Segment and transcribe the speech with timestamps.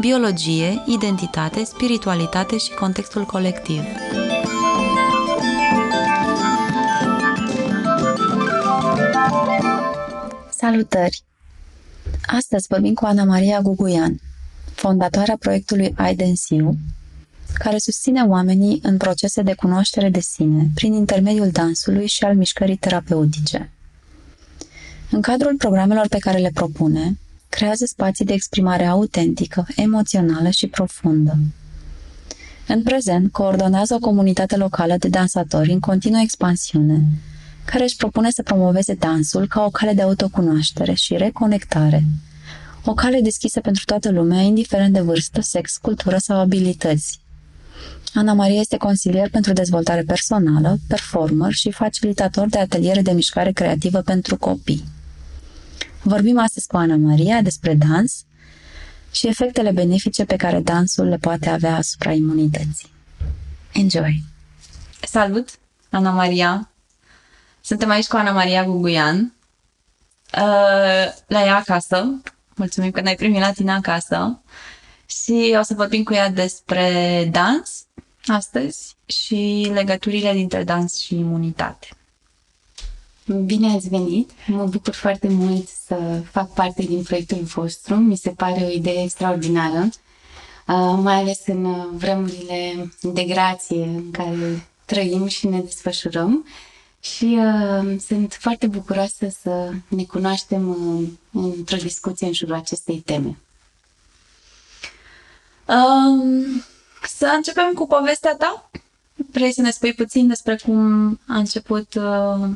[0.00, 3.82] biologie, identitate, spiritualitate și contextul colectiv.
[10.50, 11.22] Salutări!
[12.26, 14.20] Astăzi vorbim cu Ana Maria Guguian,
[14.74, 16.76] fondatoarea proiectului IDENSIU,
[17.54, 22.76] care susține oamenii în procese de cunoaștere de sine prin intermediul dansului și al mișcării
[22.76, 23.70] terapeutice.
[25.10, 27.18] În cadrul programelor pe care le propune,
[27.50, 31.38] creează spații de exprimare autentică, emoțională și profundă.
[32.66, 37.02] În prezent, coordonează o comunitate locală de dansatori în continuă expansiune,
[37.64, 42.04] care își propune să promoveze dansul ca o cale de autocunoaștere și reconectare,
[42.84, 47.20] o cale deschisă pentru toată lumea, indiferent de vârstă, sex, cultură sau abilități.
[48.14, 54.00] Ana Maria este consilier pentru dezvoltare personală, performer și facilitator de ateliere de mișcare creativă
[54.00, 54.84] pentru copii.
[56.02, 58.24] Vorbim astăzi cu Ana Maria despre dans
[59.12, 62.92] și efectele benefice pe care dansul le poate avea asupra imunității.
[63.72, 64.22] Enjoy!
[65.02, 65.48] Salut,
[65.90, 66.70] Ana Maria!
[67.60, 69.34] Suntem aici cu Ana Maria Guguian,
[70.34, 72.20] uh, la ea acasă.
[72.54, 74.42] Mulțumim că ne-ai primit la tine acasă.
[75.06, 77.84] Și o să vorbim cu ea despre dans
[78.26, 81.88] astăzi și legăturile dintre dans și imunitate.
[83.38, 84.30] Bine ați venit!
[84.46, 87.94] Mă bucur foarte mult să fac parte din proiectul vostru.
[87.94, 94.66] Mi se pare o idee extraordinară, uh, mai ales în vremurile de grație în care
[94.84, 96.46] trăim și ne desfășurăm.
[97.00, 103.36] Și uh, sunt foarte bucuroasă să ne cunoaștem uh, într-o discuție în jurul acestei teme.
[105.68, 106.44] Um,
[107.08, 108.70] să începem cu povestea ta?
[109.30, 112.48] Vrei să ne spui puțin despre cum a început uh,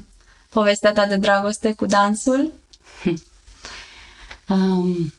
[0.55, 2.53] povestea ta de dragoste cu dansul?
[4.49, 5.13] Um,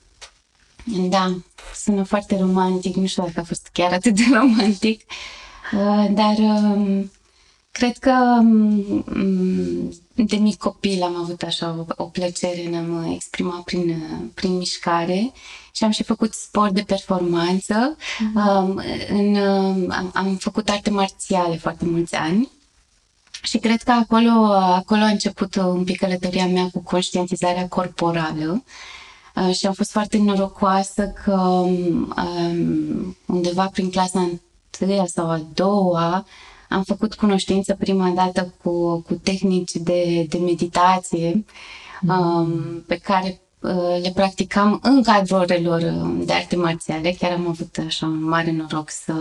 [1.09, 1.35] da,
[1.75, 5.01] sună foarte romantic, nu știu dacă a fost chiar atât de romantic,
[5.73, 7.11] uh, dar um,
[7.71, 13.11] cred că um, de mic copil am avut așa o, o plăcere în a mă
[13.13, 14.03] exprima prin,
[14.33, 15.31] prin mișcare
[15.71, 17.95] și am și făcut sport de performanță.
[17.95, 18.47] Mm-hmm.
[18.47, 19.35] Um, în,
[19.91, 22.49] am, am făcut arte marțiale foarte mulți ani
[23.45, 28.63] și cred că acolo, acolo a început un pic călătoria mea cu conștientizarea corporală.
[29.35, 32.15] Uh, și am fost foarte norocoasă că um,
[33.25, 36.25] undeva prin clasa întâia sau a doua
[36.69, 41.45] am făcut cunoștință prima dată cu, cu tehnici de, de meditație
[42.01, 42.19] mm.
[42.19, 43.44] um, pe care uh,
[44.01, 45.81] le practicam în cadrul orelor
[46.25, 47.15] de arte marțiale.
[47.19, 49.13] Chiar am avut așa un mare noroc să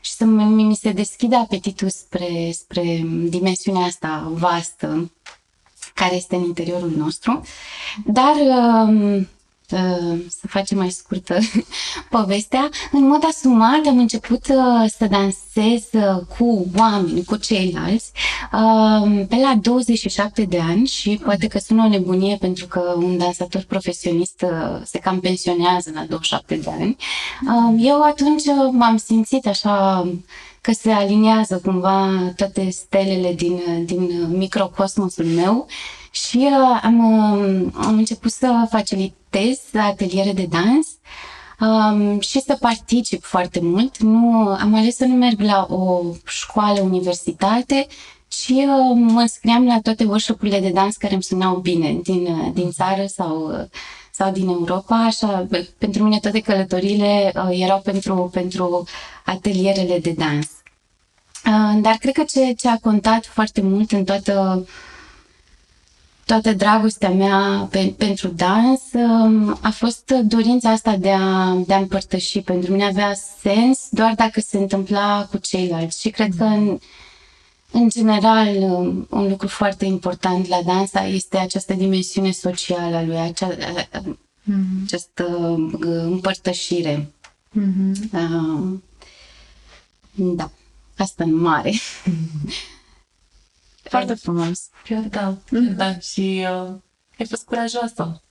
[0.00, 5.10] și să mi, mi se deschidă apetitul spre, spre dimensiunea asta vastă
[5.94, 7.40] care este în interiorul nostru.
[8.04, 8.34] Dar
[8.86, 9.28] um,
[10.28, 11.38] să facem mai scurtă
[12.10, 18.12] povestea, în mod asumat am început uh, să dansez uh, cu oameni, cu ceilalți,
[18.52, 23.18] uh, pe la 27 de ani și poate că sună o nebunie pentru că un
[23.18, 24.44] dansator profesionist
[24.84, 26.96] se cam pensionează la 27 de ani.
[27.78, 28.42] Eu atunci
[28.72, 30.06] m-am simțit așa
[30.60, 35.66] că se aliniază cumva toate stelele din, din microcosmosul meu
[36.10, 40.86] și uh, am, uh, am început să facilitez ateliere de dans
[41.60, 43.98] um, și să particip foarte mult.
[43.98, 47.86] Nu, am ales să nu merg la o școală, universitate,
[48.28, 52.50] ci uh, mă înscriam la toate workshop-urile de dans care îmi sunau bine din, uh,
[52.54, 53.64] din țară sau, uh,
[54.12, 54.96] sau din Europa.
[55.04, 55.46] Așa,
[55.78, 58.84] pentru mine toate călătorile uh, erau pentru, pentru
[59.24, 60.46] atelierele de dans.
[61.46, 64.66] Uh, dar cred că ce, ce a contat foarte mult în toată
[66.30, 71.78] toată dragostea mea pe, pentru dans um, a fost dorința asta de a, de a
[71.78, 72.40] împărtăși.
[72.40, 76.00] Pentru mine avea sens doar dacă se întâmpla cu ceilalți.
[76.00, 76.78] Și cred că în,
[77.70, 83.18] în general um, un lucru foarte important la dans este această dimensiune socială a lui,
[83.18, 84.84] acea, mm-hmm.
[84.84, 85.24] această
[85.72, 87.12] uh, împărtășire.
[87.58, 88.12] Mm-hmm.
[88.12, 88.78] Uh,
[90.12, 90.50] da,
[90.96, 91.70] asta în mare.
[91.70, 92.79] Mm-hmm.
[93.90, 94.68] Foarte frumos.
[94.84, 95.36] Chiar da.
[95.50, 95.74] Mm.
[95.74, 95.98] Da.
[95.98, 96.72] Și uh,
[97.18, 98.22] ai fost curajoasă.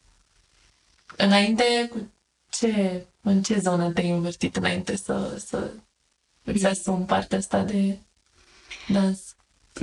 [1.18, 2.12] Înainte, cu
[2.50, 5.72] Ce, în ce zonă te-ai învârtit înainte să, să
[6.44, 7.98] îți asumi partea asta de
[8.88, 9.20] dans?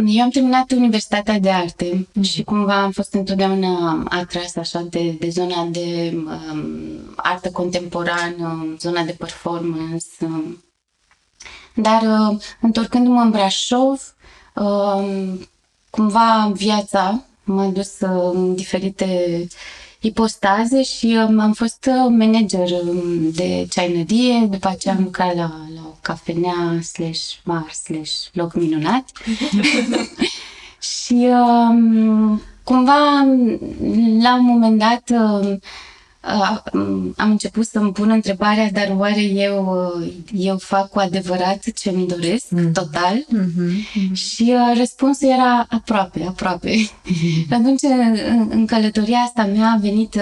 [0.06, 2.22] Eu am terminat Universitatea de Arte mm.
[2.22, 9.02] și cumva am fost întotdeauna atras așa de, de zona de um, artă contemporană, zona
[9.02, 10.06] de performance.
[10.20, 10.64] Um.
[11.74, 14.14] Dar uh, întorcându-mă în Brașov,
[14.54, 15.34] uh,
[15.90, 19.46] cumva viața m-a dus uh, în diferite
[20.00, 25.50] ipostaze și um, am fost uh, manager um, de ceainărie, după aceea am lucrat la,
[25.74, 29.10] la o cafenea slash bar slash loc minunat.
[31.06, 33.26] Și um, cumva
[34.20, 35.56] la un moment dat uh,
[37.16, 39.92] am început să-mi pun întrebarea, dar oare eu,
[40.32, 42.72] eu fac cu adevărat ce îmi doresc, mm.
[42.72, 43.26] total?
[43.34, 44.12] Mm-hmm.
[44.12, 46.70] Și răspunsul era aproape, aproape.
[46.70, 47.50] Mm-hmm.
[47.58, 50.20] Atunci, în, în călătoria asta mea a venit,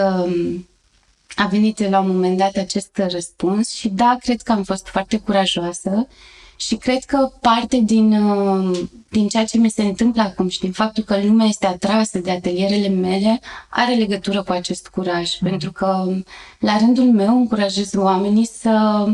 [1.34, 5.16] a venit la un moment dat acest răspuns și da, cred că am fost foarte
[5.18, 6.08] curajoasă
[6.56, 8.78] și cred că parte din, uh,
[9.10, 12.30] din ceea ce mi se întâmplă acum și din faptul că lumea este atrasă de
[12.30, 15.40] atelierele mele are legătură cu acest curaj.
[15.40, 15.48] Mm.
[15.48, 16.14] Pentru că,
[16.58, 19.04] la rândul meu, încurajez oamenii să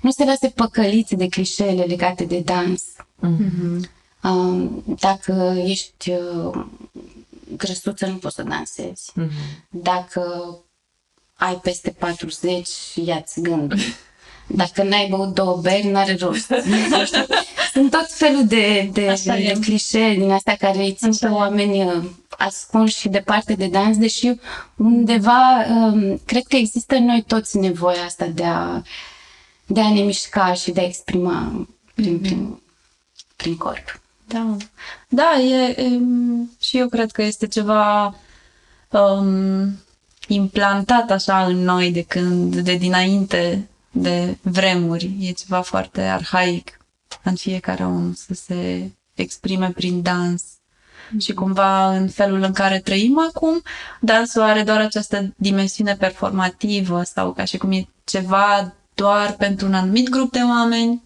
[0.00, 2.82] nu se lase păcăliți de clișeele legate de dans.
[3.22, 3.94] Mm-hmm.
[4.84, 6.64] Dacă ești uh,
[7.56, 9.12] grăsuță, nu poți să dansezi.
[9.20, 9.68] Mm-hmm.
[9.70, 10.56] Dacă
[11.34, 13.78] ai peste 40, ia-ți gândul.
[14.46, 16.52] Dacă n-ai băut două beri, n-are rost.
[17.72, 22.04] Sunt tot felul de, de, de clișee din astea care îi țin pe oameni uh,
[22.28, 24.32] ascunși și departe de dans, deși
[24.76, 28.82] undeva um, cred că există în noi toți nevoia asta de a,
[29.66, 32.22] de a ne mișca și de a exprima prin, mm-hmm.
[32.22, 32.60] prin,
[33.36, 34.00] prin corp.
[34.28, 34.56] Da,
[35.08, 36.00] da, e, e,
[36.60, 38.14] și eu cred că este ceva
[38.90, 39.78] um,
[40.28, 45.16] implantat așa în noi de când, de dinainte de vremuri.
[45.20, 46.78] E ceva foarte arhaic
[47.22, 50.42] în fiecare om să se exprime prin dans.
[50.42, 51.18] Mm-hmm.
[51.20, 53.62] Și cumva în felul în care trăim acum,
[54.00, 59.74] dansul are doar această dimensiune performativă sau ca și cum e ceva doar pentru un
[59.74, 61.02] anumit grup de oameni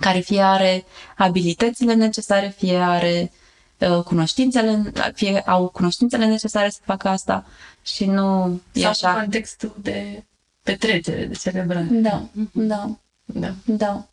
[0.00, 0.84] care fie are
[1.16, 3.32] abilitățile necesare, fie are
[3.78, 7.46] uh, cunoștințele, fie au cunoștințele necesare să facă asta
[7.82, 9.12] și nu e așa.
[9.12, 10.24] contextul de
[10.70, 11.88] petrecere, de celebrare.
[11.90, 12.90] Da, da,
[13.24, 13.54] da.
[13.64, 14.08] da.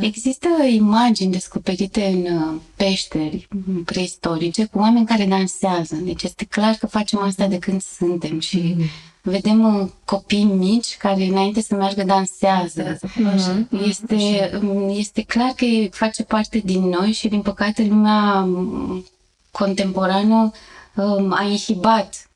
[0.00, 3.48] Există imagini descoperite în uh, peșteri
[3.84, 5.96] preistorice cu oameni care dansează.
[5.96, 9.20] Deci este clar că facem asta de când suntem și mm-hmm.
[9.22, 12.98] vedem uh, copii mici care înainte să meargă dansează.
[12.98, 13.86] Mm-hmm.
[13.86, 19.04] Este, um, este clar că face parte din noi și din păcate lumea um,
[19.50, 20.52] contemporană
[20.94, 22.30] um, a inhibat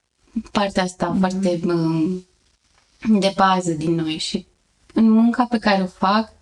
[0.53, 1.19] partea asta mm-hmm.
[1.19, 1.61] foarte
[3.08, 4.46] de bază din noi și
[4.94, 6.32] în munca pe care o fac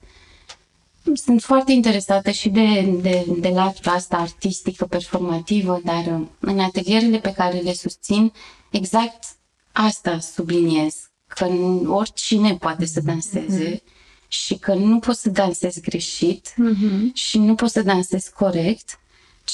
[1.15, 7.19] sunt foarte interesată și de, de, de latura asta artistică, performativă, dar uh, în atelierele
[7.19, 8.33] pe care le susțin,
[8.71, 9.25] exact
[9.73, 11.47] asta subliniez, că
[11.87, 14.29] oricine poate să danseze mm-hmm.
[14.29, 17.13] și că nu poți să dansezi greșit mm-hmm.
[17.13, 19.01] și nu poți să dansezi corect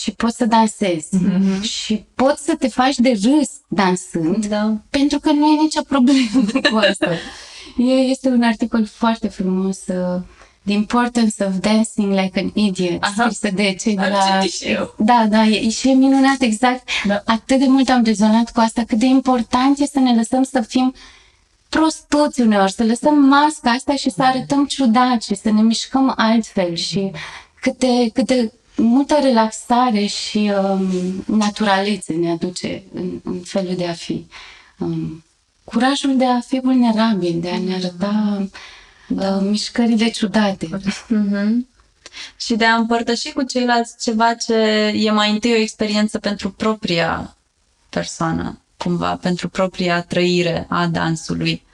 [0.01, 1.61] și poți să dansezi mm-hmm.
[1.61, 4.77] și poți să te faci de râs dansând da.
[4.91, 7.11] pentru că nu e nicio problemă cu asta.
[7.77, 10.21] E, este un articol foarte frumos uh,
[10.65, 13.13] The Importance of Dancing Like an Idiot Aha.
[13.23, 14.43] scrisă de cei de la...
[14.97, 16.89] Da, da, e, și e minunat exact.
[17.05, 17.23] Da.
[17.25, 20.61] Atât de mult am rezonat cu asta, cât de important e să ne lăsăm să
[20.61, 20.95] fim
[21.69, 26.75] prostuți uneori, să lăsăm masca asta și să arătăm ciudat și să ne mișcăm altfel
[26.75, 27.11] și
[27.61, 30.91] câte, câte multă relaxare și um,
[31.27, 34.27] naturalețe ne aduce în, în felul de a fi.
[34.79, 35.25] Um,
[35.65, 38.47] curajul de a fi vulnerabil, de a ne arăta
[39.09, 39.37] da.
[39.37, 40.69] uh, mișcările ciudate.
[40.69, 41.75] Mm-hmm.
[42.37, 44.55] Și de a împărtăși cu ceilalți ceva ce
[44.95, 47.37] e mai întâi o experiență pentru propria
[47.89, 51.65] persoană, cumva, pentru propria trăire a dansului.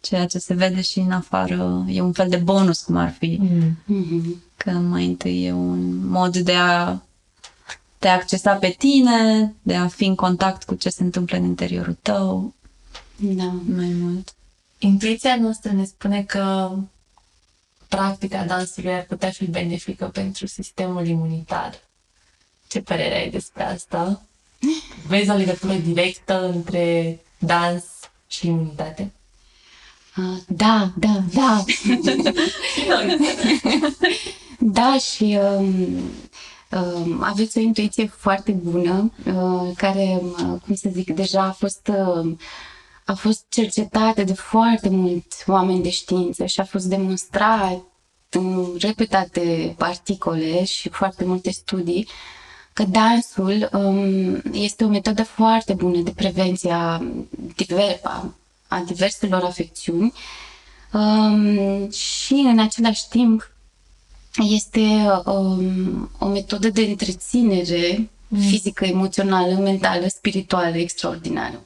[0.00, 3.40] Ceea ce se vede și în afară e un fel de bonus, cum ar fi.
[3.42, 4.49] Mm-hmm.
[4.64, 6.98] Că mai întâi e un mod de a
[7.98, 11.96] te accesa pe tine, de a fi în contact cu ce se întâmplă în interiorul
[12.02, 12.54] tău.
[13.16, 13.52] Da.
[13.74, 14.34] Mai mult.
[14.78, 16.76] Intuiția noastră ne spune că
[17.88, 21.74] practica dansului ar putea fi benefică pentru sistemul imunitar.
[22.68, 24.22] Ce părere ai despre asta?
[25.06, 27.84] Vezi o legătură directă între dans
[28.26, 29.12] și imunitate?
[30.16, 31.64] Uh, da, da, da.
[34.60, 35.86] da, și um,
[36.70, 41.88] um, aveți o intuiție foarte bună, uh, care, uh, cum să zic, deja a fost
[41.88, 42.32] uh,
[43.04, 47.82] a fost cercetată de foarte mulți oameni de știință și a fost demonstrat
[48.30, 52.08] în repetate articole și foarte multe studii
[52.72, 57.02] că dansul um, este o metodă foarte bună de prevenție a,
[57.56, 58.34] diver, a,
[58.68, 60.12] a diverselor afecțiuni
[60.92, 63.50] um, și în același timp
[64.36, 64.80] este
[65.24, 68.40] um, o metodă de întreținere mm.
[68.40, 71.60] fizică, emoțională, mentală, spirituală extraordinară.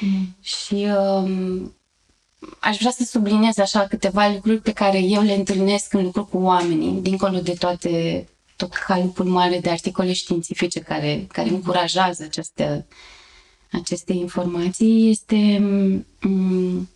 [0.00, 0.36] Mm.
[0.40, 1.72] Și um,
[2.58, 6.38] aș vrea să subliniez așa câteva lucruri pe care eu le întâlnesc în lucru cu
[6.38, 12.86] oamenii, dincolo de toate tot calipul mare de articole științifice care, care încurajează aceste,
[13.72, 15.62] aceste informații, este
[16.24, 16.88] um,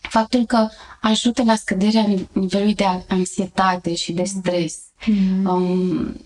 [0.00, 0.68] faptul că
[1.00, 4.78] ajută la scăderea nivelului de anxietate și de stres.
[5.06, 5.46] Mm.
[5.46, 6.16] Um,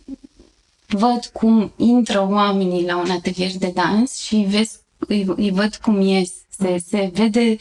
[0.87, 6.01] văd cum intră oamenii la un atelier de dans și vezi, îi, îi văd cum
[6.01, 6.31] ies.
[6.59, 7.57] Se, se vede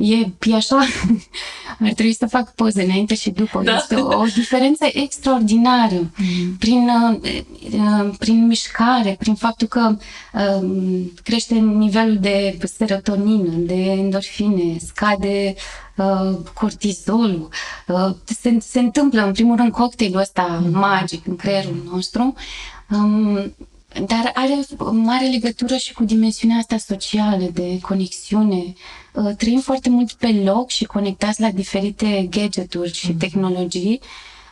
[0.00, 0.76] E, e așa,
[1.80, 3.62] ar trebui să fac poze înainte și după.
[3.64, 3.76] Da.
[3.76, 6.56] Este o, o diferență extraordinară mm.
[6.58, 6.88] prin,
[7.72, 9.96] uh, prin mișcare, prin faptul că
[10.32, 10.68] uh,
[11.22, 15.54] crește nivelul de serotonină, de endorfine, scade
[15.96, 17.48] uh, cortizolul.
[17.86, 20.78] Uh, se, se întâmplă, în primul rând, cocktailul ăsta mm.
[20.78, 22.34] magic în creierul nostru.
[22.90, 23.54] Um,
[24.06, 24.60] dar are
[24.92, 28.56] mare legătură și cu dimensiunea asta socială, de conexiune.
[28.56, 28.72] Uh,
[29.36, 33.16] trăim foarte mult pe loc și conectați la diferite gadgeturi și mm.
[33.16, 34.00] tehnologii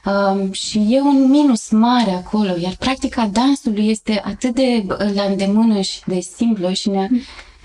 [0.05, 5.23] um, și e un minus mare acolo, iar practica dansului este atât de uh, la
[5.23, 7.21] îndemână și de simplă și ne, mm.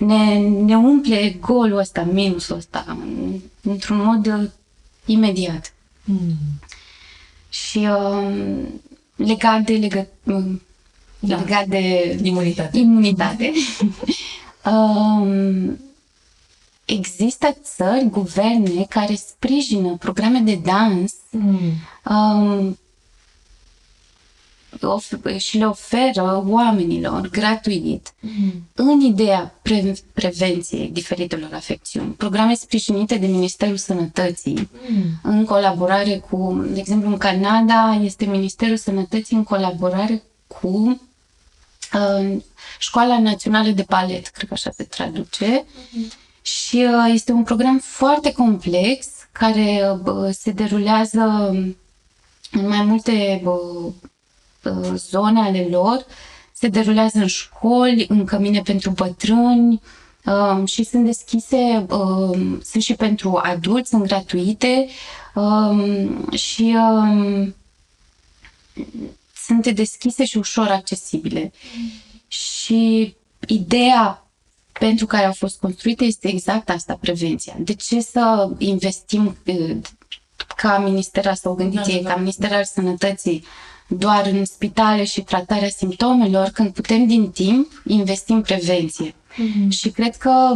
[0.06, 2.98] ne, ne umple golul ăsta, minusul ăsta,
[3.62, 4.48] într-un mod uh,
[5.06, 5.74] imediat.
[6.04, 6.34] Mm.
[7.48, 8.80] Și um,
[9.16, 10.60] legat de legătură
[11.26, 11.36] da.
[11.36, 12.78] legat de imunitate.
[12.78, 13.52] imunitate.
[14.72, 15.78] um,
[16.84, 21.72] există țări, guverne care sprijină programe de dans mm.
[22.10, 22.78] um,
[24.82, 28.52] of- și le oferă oamenilor gratuit mm.
[28.74, 32.12] în ideea pre- prevenției diferitelor afecțiuni.
[32.12, 35.04] Programe sprijinite de Ministerul Sănătății mm.
[35.22, 41.00] în colaborare cu, de exemplu, în Canada este Ministerul Sănătății în colaborare cu
[42.78, 45.64] Școala Națională de Balet, cred că așa se traduce.
[45.64, 46.23] Mm-hmm.
[46.44, 49.98] Și uh, este un program foarte complex care
[50.30, 51.20] se derulează
[52.50, 53.42] în mai multe
[54.94, 56.06] zone ale lor.
[56.52, 59.80] Se derulează în școli, în cămine pentru bătrâni
[60.24, 64.88] um, și sunt deschise, um, sunt și pentru adulți, sunt gratuite
[65.34, 66.76] um, și
[69.46, 71.52] sunt deschise și ușor accesibile.
[71.78, 71.90] Mm.
[72.28, 73.14] Și
[73.46, 74.23] ideea
[74.78, 77.54] pentru care au fost construite este exact asta, prevenția.
[77.58, 79.76] De ce să investim uh,
[80.56, 82.08] ca ministera, să o gândiți da, da.
[82.08, 83.44] ca ministera al sănătății
[83.88, 89.14] doar în spitale și tratarea simptomelor, când putem din timp investi în prevenție.
[89.34, 89.68] Mm-hmm.
[89.68, 90.52] Și cred că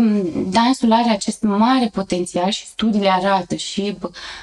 [0.51, 3.97] dansul are acest mare potențial și studiile arată și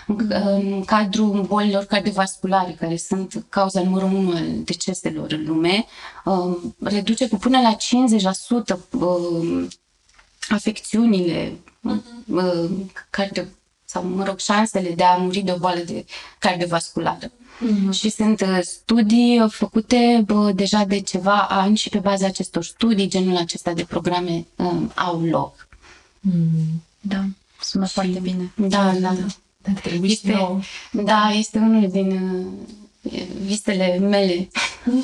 [0.07, 5.85] în, în cadrul bolilor cardiovasculare, care sunt cauza numărul unu al deceselor în lume,
[6.25, 7.75] um, reduce cu până la
[8.75, 9.67] 50% um,
[10.49, 12.25] afecțiunile mm-hmm.
[12.25, 13.43] um, cardio,
[13.85, 16.05] sau, mă rog, șansele de a muri de o boală de
[16.39, 17.31] cardiovasculară.
[17.59, 17.91] Mm-hmm.
[17.91, 22.63] Și sunt uh, studii uh, făcute bă, deja de ceva ani și pe baza acestor
[22.63, 25.67] studii, genul acesta de programe um, au loc.
[26.19, 26.83] Mm.
[27.01, 27.25] Da,
[27.61, 28.51] sună și, foarte bine.
[28.55, 28.99] Da, da.
[28.99, 29.13] da.
[29.61, 29.71] da
[30.01, 30.37] este,
[30.91, 32.11] da, este unul din
[33.01, 34.47] uh, visele mele.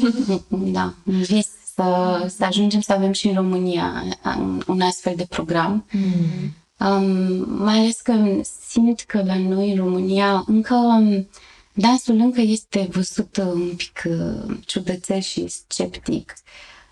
[0.50, 4.03] da, un vis să, să ajungem să avem și în România
[4.38, 5.86] un, un astfel de program.
[5.91, 6.53] Mm.
[6.88, 11.27] Um, mai ales că simt că la noi în România încă um,
[11.74, 16.34] dansul încă este văzut un pic uh, ciudățel și sceptic.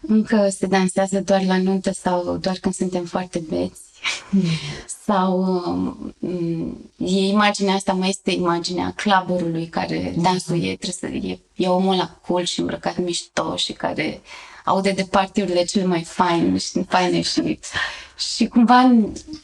[0.01, 3.81] Încă se dansează doar la nuntă sau doar când suntem foarte beți.
[4.31, 4.41] Mm.
[5.05, 5.39] sau
[6.19, 11.67] um, e imaginea asta, mai este imaginea clabărului care dansul e, trebuie să, e, e
[11.67, 14.21] omul la cool și îmbrăcat mișto și care
[14.65, 17.59] aude de partiurile cele mai faine și faine și
[18.19, 18.83] și cumva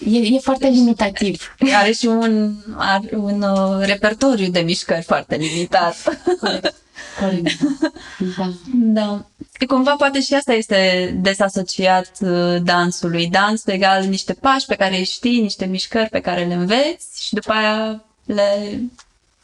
[0.06, 1.56] e, e foarte limitativ.
[1.74, 5.96] Are și un, are un uh, repertoriu de mișcări foarte limitat.
[8.38, 8.50] Da.
[8.74, 9.26] da.
[9.60, 13.28] E cumva poate și asta este desasociat uh, dansului.
[13.28, 17.34] Dans egal niște pași pe care îi știi, niște mișcări pe care le înveți și
[17.34, 18.80] după aia le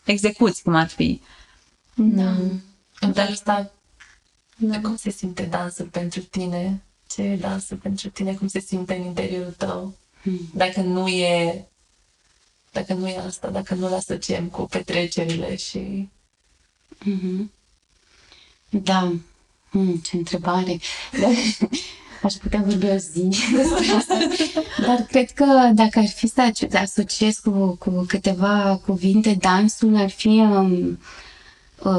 [0.04, 1.22] execuți cum ar fi.
[1.94, 2.36] Da.
[3.14, 3.72] Dar asta,
[4.56, 4.80] da.
[4.80, 6.82] cum se simte dansul pentru tine?
[7.14, 8.34] Ce e dansul pentru tine?
[8.34, 9.94] Cum se simte în interiorul tău?
[10.54, 11.66] Dacă nu e
[12.72, 16.10] dacă nu e asta, dacă nu-l asociem cu petrecerile și...
[17.04, 17.52] Mhm.
[18.70, 19.14] Da.
[19.70, 20.80] Hmm, ce întrebare.
[21.20, 21.28] Da.
[22.24, 23.22] Aș putea vorbi o zi
[23.56, 24.18] despre asta.
[24.86, 30.28] Dar cred că dacă ar fi să asociez cu, cu câteva cuvinte, dansul ar fi
[30.28, 31.00] um,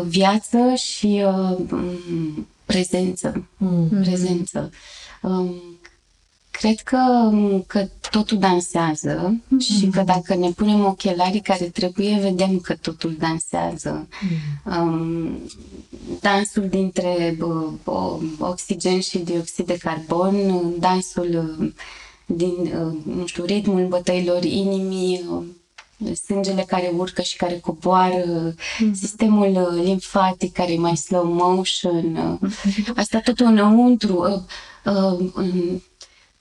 [0.07, 3.47] viață și um, prezență.
[3.57, 3.89] Mm.
[3.89, 4.59] Prezență.
[4.59, 4.71] Um,
[6.63, 7.31] cred că,
[7.67, 9.59] că totul dansează mm-hmm.
[9.59, 14.09] și că dacă ne punem ochelarii care trebuie, vedem că totul dansează.
[14.65, 14.77] Mm.
[14.77, 15.39] Um,
[16.21, 20.35] dansul dintre uh, oxigen și dioxid de carbon,
[20.79, 21.73] dansul uh,
[22.27, 28.95] din, uh, nu știu, ritmul bătăilor inimii, uh, sângele care urcă și care coboară, mm.
[28.95, 32.39] sistemul limfatic care e mai slow motion,
[32.97, 34.47] asta totul înăuntru.
[34.85, 35.81] Uh, uh,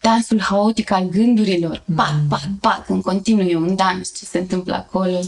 [0.01, 2.27] dansul haotic al gândurilor, pac, mm.
[2.27, 5.19] pac, pac, în continuu e un dans, ce se întâmplă acolo.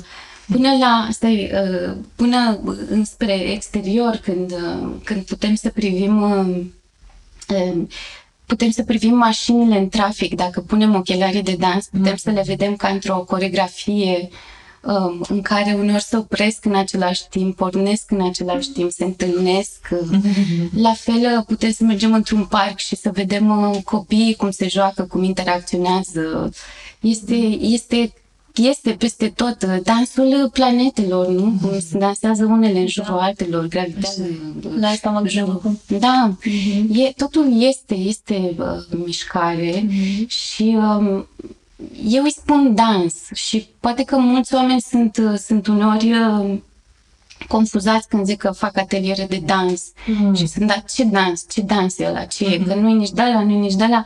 [0.51, 7.85] Până la, asta e, uh, până înspre exterior, când, uh, când putem să privim uh,
[8.45, 12.15] putem să privim mașinile în trafic, dacă punem ochelarii de dans, putem mm.
[12.15, 14.29] să le vedem ca într-o coregrafie um,
[15.27, 19.89] în care uneori se opresc în același timp, pornesc în același timp, se întâlnesc.
[20.75, 25.03] La fel putem să mergem într-un parc și să vedem uh, copiii cum se joacă,
[25.03, 26.49] cum interacționează.
[26.99, 28.13] Este, este
[28.53, 31.53] este peste tot dansul planetelor, nu?
[31.61, 33.23] Cum se dansează unele în jurul da.
[33.23, 34.25] altelor, gravitează.
[34.79, 36.97] La asta mă gândeam Da, uh-huh.
[36.97, 40.27] e, totul este, este uh, mișcare uh-huh.
[40.27, 41.27] și um,
[42.07, 46.57] eu îi spun dans și poate că mulți oameni sunt, sunt uneori uh,
[47.47, 50.33] confuzați când zic că fac ateliere de dans mm.
[50.33, 52.61] și sunt, da, ce dans, ce dans e ăla, ce mm-hmm.
[52.61, 54.03] e, că nu e nici de la, nu e nici de la,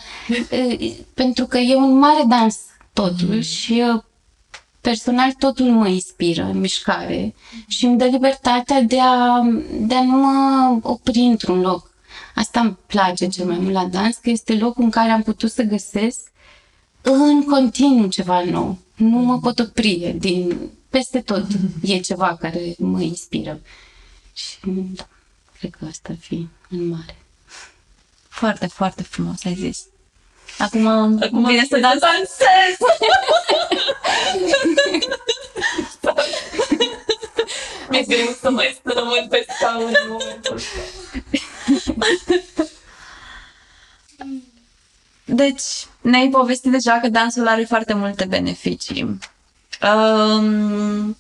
[1.22, 2.58] pentru că e un mare dans
[2.94, 3.42] totul mm.
[3.42, 4.02] și uh,
[4.82, 7.36] personal totul mă inspiră în mișcare
[7.68, 9.42] și îmi dă libertatea de a,
[9.80, 11.92] de a nu mă opri într-un loc.
[12.36, 15.52] Asta îmi place cel mai mult la dans, că este locul în care am putut
[15.52, 16.20] să găsesc
[17.14, 18.78] în continuu ceva nou.
[18.96, 21.46] Nu mă pot opri din peste tot.
[21.82, 23.60] E ceva care mă inspiră.
[24.34, 24.58] Și
[24.96, 25.08] da,
[25.60, 27.16] cred că asta ar fi în mare.
[28.30, 29.86] Foarte, foarte frumos ai zis.
[30.58, 32.78] Acum, Acum vine să dansez!
[37.90, 40.80] Mi-e greu să mai stăm pe scaun în momentul ăsta.
[45.26, 49.18] Deci, ne-ai povestit deja că dansul are foarte multe beneficii.
[49.82, 51.18] Um,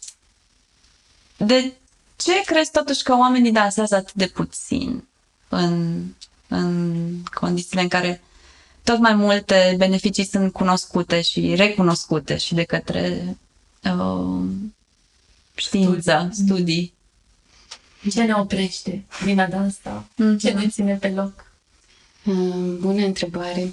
[1.37, 1.73] de
[2.15, 5.07] ce crezi totuși că oamenii dansează atât de puțin
[5.49, 6.03] în,
[6.47, 8.21] în condițiile în care
[8.83, 13.37] tot mai multe beneficii sunt cunoscute și recunoscute și de către
[13.83, 14.45] uh,
[15.55, 16.53] știință, studii.
[16.55, 16.93] studii.
[18.11, 20.05] Ce ne oprește din a dansa?
[20.13, 20.39] Mm-hmm.
[20.39, 21.45] Ce ne ține pe loc?
[22.23, 23.71] Mm, bună întrebare.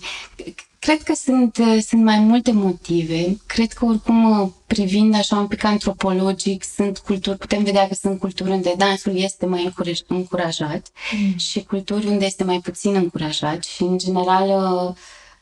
[0.85, 3.37] Cred că sunt, uh, sunt mai multe motive.
[3.47, 8.19] Cred că oricum uh, privind așa un pic antropologic, sunt culturi, putem vedea că sunt
[8.19, 9.73] culturi unde dansul este mai
[10.09, 11.37] încurajat mm.
[11.37, 14.49] și culturi unde este mai puțin încurajat și în general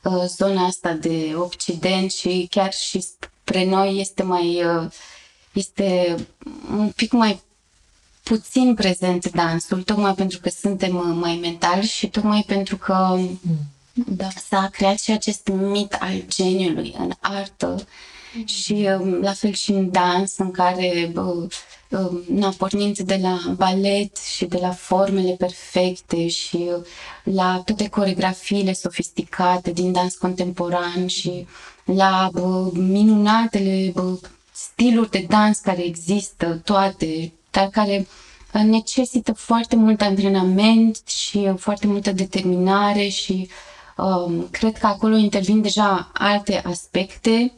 [0.03, 4.63] uh, zona asta de Occident și chiar și spre noi este mai
[5.53, 6.17] este
[6.71, 7.41] un pic mai
[8.23, 13.39] puțin prezent dansul, tocmai pentru că suntem uh, mai mentali și tocmai pentru că mm.
[13.93, 17.87] Da, s-a creat și acest mit al geniului în artă
[18.35, 18.47] mm.
[18.47, 21.49] și um, la fel și în dans în care uh,
[22.27, 26.85] na, pornind de la balet și de la formele perfecte și uh,
[27.23, 31.47] la toate coregrafiile sofisticate din dans contemporan și
[31.85, 34.19] la uh, minunatele uh,
[34.53, 38.07] stiluri de dans care există, toate dar care
[38.55, 43.47] uh, necesită foarte mult antrenament și uh, foarte multă determinare și um,
[44.51, 47.53] cred că acolo intervin deja alte aspecte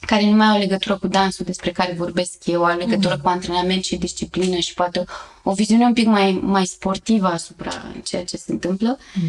[0.00, 3.20] care nu mai au legătură cu dansul despre care vorbesc eu, au legătură mm.
[3.20, 4.98] cu antrenament și disciplină și poate
[5.42, 7.72] o, o viziune un pic mai, mai sportivă asupra
[8.04, 8.98] ceea ce se întâmplă.
[9.14, 9.28] Mm.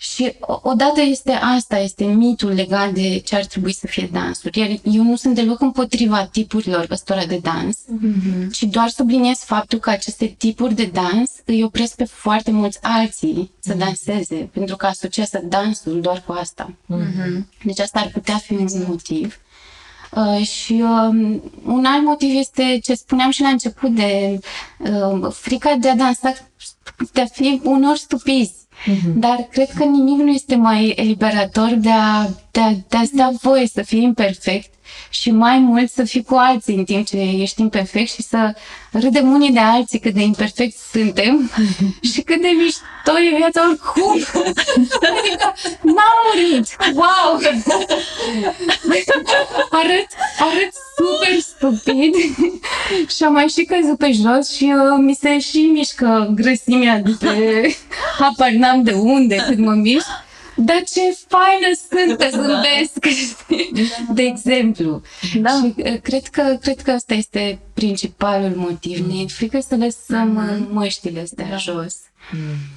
[0.00, 0.32] Și
[0.62, 4.50] odată este asta, este mitul legat de ce ar trebui să fie dansul.
[4.54, 8.50] Iar eu nu sunt deloc împotriva tipurilor ăstora de dans, mm-hmm.
[8.52, 13.50] ci doar subliniez faptul că aceste tipuri de dans îi opresc pe foarte mulți alții
[13.58, 13.78] să mm-hmm.
[13.78, 16.72] danseze, pentru că asociază dansul doar cu asta.
[16.94, 17.62] Mm-hmm.
[17.64, 19.38] Deci asta ar putea fi un motiv.
[20.10, 24.38] Uh, și uh, un alt motiv este ce spuneam și la început de
[24.78, 26.34] uh, frica de a dansa,
[27.12, 28.66] de a fi unor stupizi
[29.14, 33.30] Dar cred că nimic nu este mai eliberator de a, de a, de a-ți da
[33.40, 34.72] voie să fii imperfect
[35.10, 38.54] și mai mult să fii cu alții în timp ce ești imperfect și să
[38.92, 41.50] râdem unii de alții cât de imperfect suntem
[42.12, 44.12] și cât de mișto e viața oricum.
[45.18, 46.76] Adică n-am murit!
[46.94, 47.38] Wow!
[49.70, 50.06] arăt,
[50.38, 50.87] arăt super
[51.58, 52.14] stupid
[53.16, 57.16] și am mai și căzut pe jos și uh, mi se și mișcă grăsimea de
[57.20, 57.68] pe
[58.18, 60.06] habar n-am de unde când mă mișc.
[60.60, 62.98] Dar ce faină sunt că zâmbesc,
[64.14, 65.02] de exemplu.
[65.40, 65.50] Da.
[65.50, 69.06] Și uh, cred că, cred că asta este principalul motiv.
[69.06, 71.96] Ne e frică să lăsăm uh, măștile astea jos.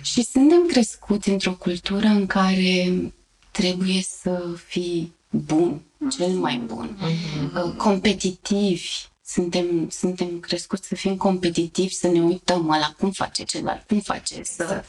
[0.01, 2.91] Și suntem crescuți într-o cultură în care
[3.51, 6.97] trebuie să fii bun, cel mai bun,
[7.55, 8.89] uh, competitivi.
[9.25, 14.43] Suntem, suntem crescuți să fim competitivi, să ne uităm la cum face celălalt, cum face,
[14.43, 14.83] să...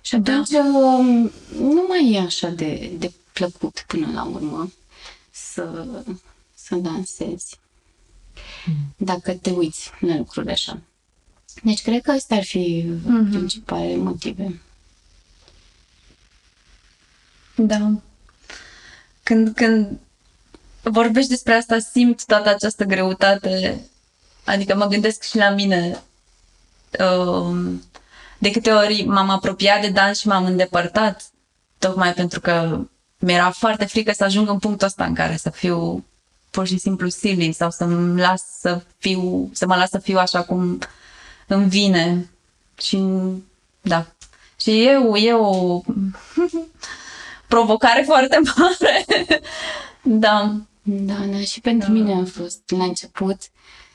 [0.00, 4.72] Și atunci um, nu mai e așa de, de plăcut până la urmă
[5.30, 5.86] să,
[6.54, 7.58] să dansezi.
[8.96, 10.80] Dacă te uiți la lucruri așa.
[11.62, 12.86] Deci cred că astea ar fi
[13.30, 14.60] principalele motive.
[17.56, 17.90] Da.
[19.22, 19.98] Când, când
[20.84, 23.80] vorbești despre asta, simt toată această greutate.
[24.44, 26.02] Adică mă gândesc și la mine.
[26.98, 27.82] Um,
[28.38, 31.22] De câte ori m-am apropiat de dans și m-am îndepărtat,
[31.78, 32.78] tocmai pentru că
[33.18, 36.04] mi-era foarte frică să ajung în punctul ăsta în care să fiu
[36.50, 40.42] pur și simplu silly sau să-mi las să fiu, să mă las să fiu așa
[40.42, 40.78] cum
[41.46, 42.30] îmi vine.
[42.80, 43.02] Și
[43.80, 44.06] da.
[44.60, 45.80] Și eu, e o
[47.48, 49.04] provocare foarte mare.
[50.24, 50.54] da.
[50.86, 53.38] Da, da, și pentru mine a fost la început.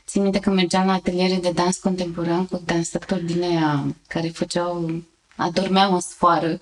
[0.08, 4.92] Țin minte că mergeam la ateliere de dans contemporan cu dansatori din aia care făceau,
[5.36, 6.60] adormeau în sfoară.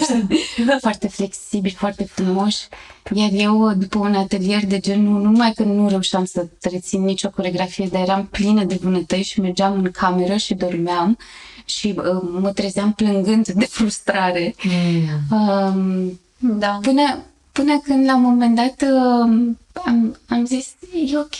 [0.80, 2.68] foarte flexibili, foarte frumoși.
[3.14, 7.30] Iar eu, după un atelier de genul, nu numai că nu reușeam să rețin nicio
[7.30, 11.18] coregrafie, dar eram plină de vânătăi și mergeam în cameră și dormeam
[11.64, 14.54] și uh, mă trezeam plângând de frustrare.
[15.30, 16.78] Um, Da.
[16.82, 17.24] Până,
[17.58, 20.66] până când la un moment dat uh, am, am zis,
[21.06, 21.38] e ok.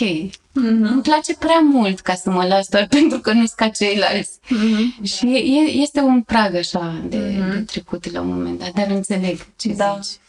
[0.52, 0.82] Mhm.
[0.92, 4.30] Îmi place prea mult ca să mă las doar pentru că nu sunt ca ceilalți.
[4.48, 5.04] Mhm.
[5.04, 9.46] Și e, este un prag așa de, de trecut la un moment dat, dar înțeleg
[9.56, 9.98] ce Da.
[10.00, 10.20] zici.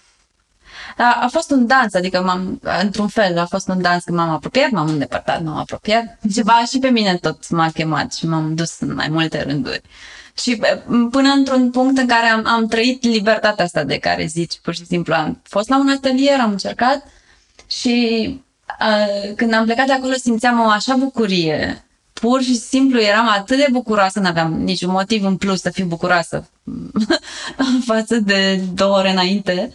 [0.98, 4.30] Da, a fost un dans, adică m-am, într-un fel, a fost un dans când m-am
[4.30, 6.20] apropiat, m-am îndepărtat, m-am apropiat.
[6.34, 9.82] Ceva și pe mine tot m-a chemat și m-am dus în mai multe rânduri.
[10.42, 14.60] Și bă, până într-un punct în care am, am trăit libertatea asta de care zici,
[14.62, 17.04] pur și simplu am fost la un atelier, am încercat
[17.68, 18.28] și
[18.80, 21.84] uh, când am plecat de acolo simțeam o așa bucurie.
[22.14, 26.50] Pur și simplu eram atât de bucuroasă, n-aveam niciun motiv în plus să fiu bucuroasă
[27.88, 29.72] față de două ore înainte.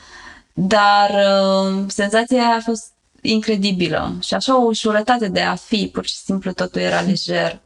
[0.53, 6.07] Dar uh, senzația aia a fost incredibilă și așa o ușurătate de a fi, pur
[6.07, 7.61] și simplu totul era lejer.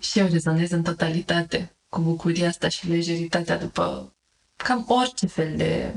[0.00, 4.12] Și eu rezonez în totalitate cu bucuria asta și lejeritatea după
[4.56, 5.94] cam orice fel de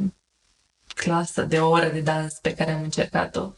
[0.95, 3.51] clasă, de oră de dans pe care am încercat-o.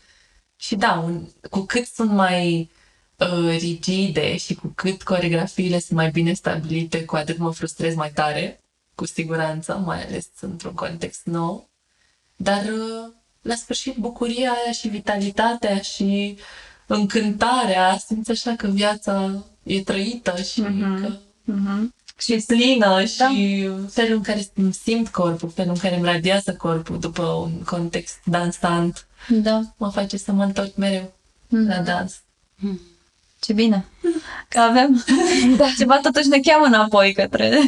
[0.56, 2.70] Și da, un, cu cât sunt mai
[3.18, 8.12] uh, rigide și cu cât coregrafiile sunt mai bine stabilite, cu atât mă frustrez mai
[8.12, 8.60] tare,
[8.96, 11.70] cu siguranță, mai ales într-un context nou.
[12.36, 16.38] Dar uh, la sfârșit bucuria aia și vitalitatea și
[16.88, 21.02] încântarea, simți așa că viața e trăită și Mhm.
[21.02, 21.94] că Mhm.
[22.20, 26.54] Și e plină și felul în care îmi simt corpul, felul în care îmi radiază
[26.54, 29.62] corpul după un context dansant, Da.
[29.78, 31.14] mă face să mă întorc mereu
[31.48, 32.22] la dans.
[33.40, 33.86] Ce bine
[34.48, 35.04] că avem
[35.58, 35.68] da.
[35.78, 37.60] ceva totuși ne cheamă înapoi către...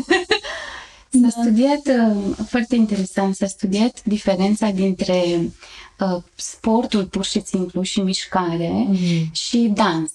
[1.22, 5.40] S-a studiat, uh, foarte interesant, s-a studiat diferența dintre
[6.00, 8.88] uh, sportul pur și simplu și mișcare
[9.32, 10.12] și dans.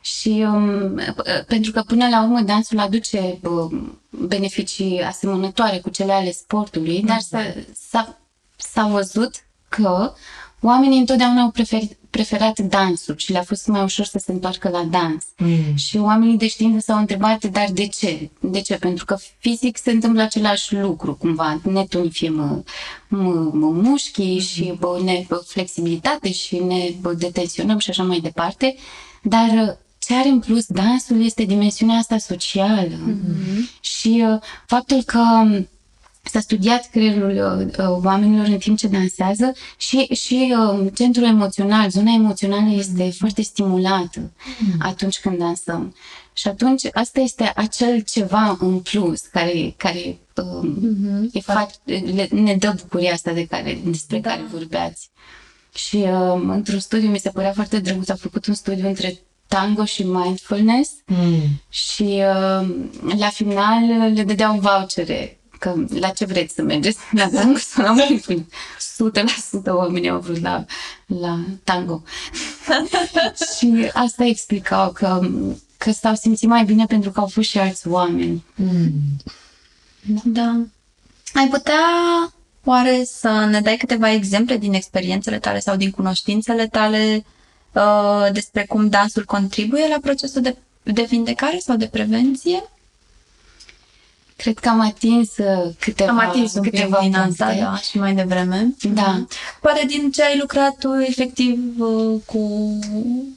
[0.00, 6.12] Și um, p- pentru că până la urmă dansul aduce um, beneficii asemănătoare cu cele
[6.12, 7.54] ale sportului, dar s-a,
[7.88, 8.18] s-a,
[8.56, 9.34] s-a văzut
[9.68, 10.12] că
[10.60, 14.82] oamenii întotdeauna au preferit, preferat dansul și le-a fost mai ușor să se întoarcă la
[14.82, 15.24] dans.
[15.36, 15.76] Mm.
[15.76, 18.30] Și oamenii de știință s-au întrebat, dar de ce?
[18.40, 18.76] De ce?
[18.76, 21.60] Pentru că fizic se întâmplă același lucru, cumva.
[21.62, 22.70] Ne tonifiem m-
[23.08, 28.74] m- mușchii și bă, ne bă, flexibilitate și ne bă, detensionăm și așa mai departe.
[29.22, 29.78] Dar
[30.10, 32.98] ce are în plus dansul este dimensiunea asta socială.
[33.80, 35.20] Și uh, faptul că
[36.22, 41.90] s-a studiat creierul uh, uh, oamenilor în timp ce dansează și, și uh, centrul emoțional,
[41.90, 44.32] zona emoțională este foarte stimulată
[44.78, 45.94] atunci când dansăm.
[46.32, 52.54] Și atunci asta este acel ceva în plus care, care uh, e fac, le, ne
[52.54, 55.10] dă bucuria asta de care, despre care vorbeați.
[55.74, 59.20] Și uh, într-un studiu mi se părea foarte drăguț, a făcut un studiu între
[59.50, 61.62] tango și mindfulness Mm.
[61.68, 62.68] și uh,
[63.18, 63.84] la final
[64.14, 68.48] le dădeau vouchere că la ce vreți să mergeți, la tango sau la mindfulness.
[69.60, 70.64] 100% oamenii au vrut la,
[71.06, 72.02] la tango.
[73.56, 75.20] și asta explicau că,
[75.76, 78.44] că s-au simțit mai bine pentru că au fost și alți oameni.
[78.54, 78.92] Mm.
[80.24, 80.60] Da.
[81.34, 81.84] Ai putea
[82.64, 87.22] oare să ne dai câteva exemple din experiențele tale sau din cunoștințele tale uh,
[88.32, 92.62] despre cum dansul contribuie la procesul de, de vindecare sau de prevenție?
[94.36, 97.62] Cred că am atins uh, câteva, Am atins un câteva pic din asta, puncte.
[97.62, 98.74] da, și mai devreme.
[98.92, 99.26] Da.
[99.60, 102.78] Poate din ce ai lucrat tu efectiv uh, cu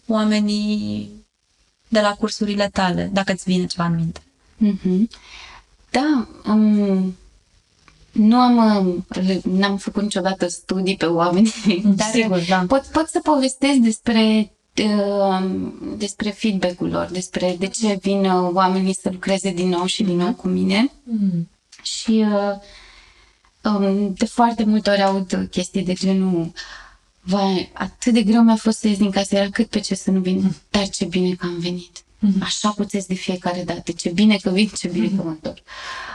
[0.07, 1.09] oamenii
[1.87, 4.21] de la cursurile tale, dacă îți vine ceva în minte.
[4.57, 5.09] Mhm.
[5.89, 7.15] Da, um,
[8.13, 11.53] nu am, um, re- n-am făcut niciodată studii pe oameni,
[11.95, 12.65] dar Sigur, da.
[12.67, 18.95] pot, pot să povestesc despre um, despre feedback-ul lor, despre de ce vin uh, oamenii
[18.95, 20.91] să lucreze din nou și din nou cu mine.
[21.03, 21.49] Mm.
[21.81, 26.51] Și uh, um, de foarte multe ori aud chestii de genul
[27.25, 30.11] Vai, atât de greu mi-a fost să ies din casă, era cât pe ce să
[30.11, 32.03] nu vin, dar ce bine că am venit.
[32.41, 33.91] Așa puteți de fiecare dată.
[33.91, 35.57] Ce bine că vin, ce bine că mă întorc.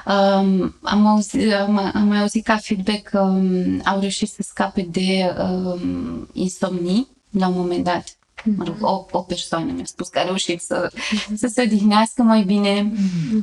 [0.06, 4.88] Um, am, auzit, am, am mai auzit ca feedback că um, au reușit să scape
[4.90, 8.16] de um, insomnii la un moment dat.
[8.56, 10.90] Mă rog, o, o persoană mi-a spus că a reușit să,
[11.36, 12.92] să se odihnească mai bine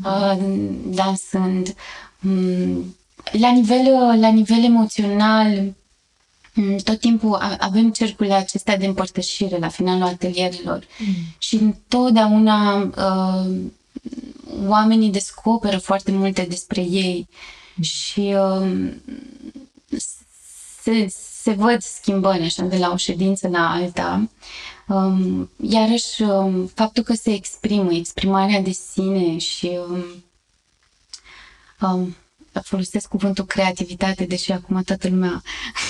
[0.03, 0.37] uh,
[0.85, 1.75] dansând.
[2.19, 2.95] Mm,
[3.31, 5.75] La nivel, la nivel emoțional, Mm,
[6.83, 10.83] tot timpul a- avem cercurile acestea de împărtășire la finalul atelierilor.
[11.37, 13.51] Și întotdeauna uh,
[14.67, 17.27] oamenii descoperă foarte multe despre ei.
[17.81, 18.91] Și uh,
[20.81, 21.07] se,
[21.41, 24.29] se văd schimbări așa de la o ședință la alta.
[24.87, 30.03] Um, iarăși, um, faptul că se exprimă, exprimarea de sine și um,
[31.89, 32.15] um,
[32.63, 35.41] folosesc cuvântul creativitate, deși acum toată lumea,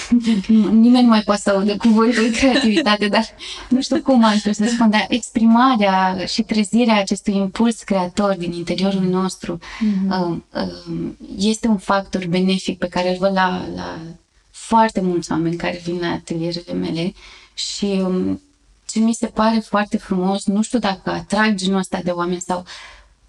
[0.86, 3.25] nimeni nu mai poate să audă cuvântul creativitate, dar
[3.69, 8.51] nu știu cum aș vrea să spun, dar exprimarea și trezirea acestui impuls creator din
[8.51, 9.60] interiorul nostru
[10.10, 10.45] um,
[10.89, 13.99] um, este un factor benefic pe care îl văd la, la
[14.51, 17.13] foarte mulți oameni care vin la atelierele mele
[17.54, 18.41] și um,
[18.86, 22.65] ce mi se pare foarte frumos, nu știu dacă atrag genul ăsta de oameni sau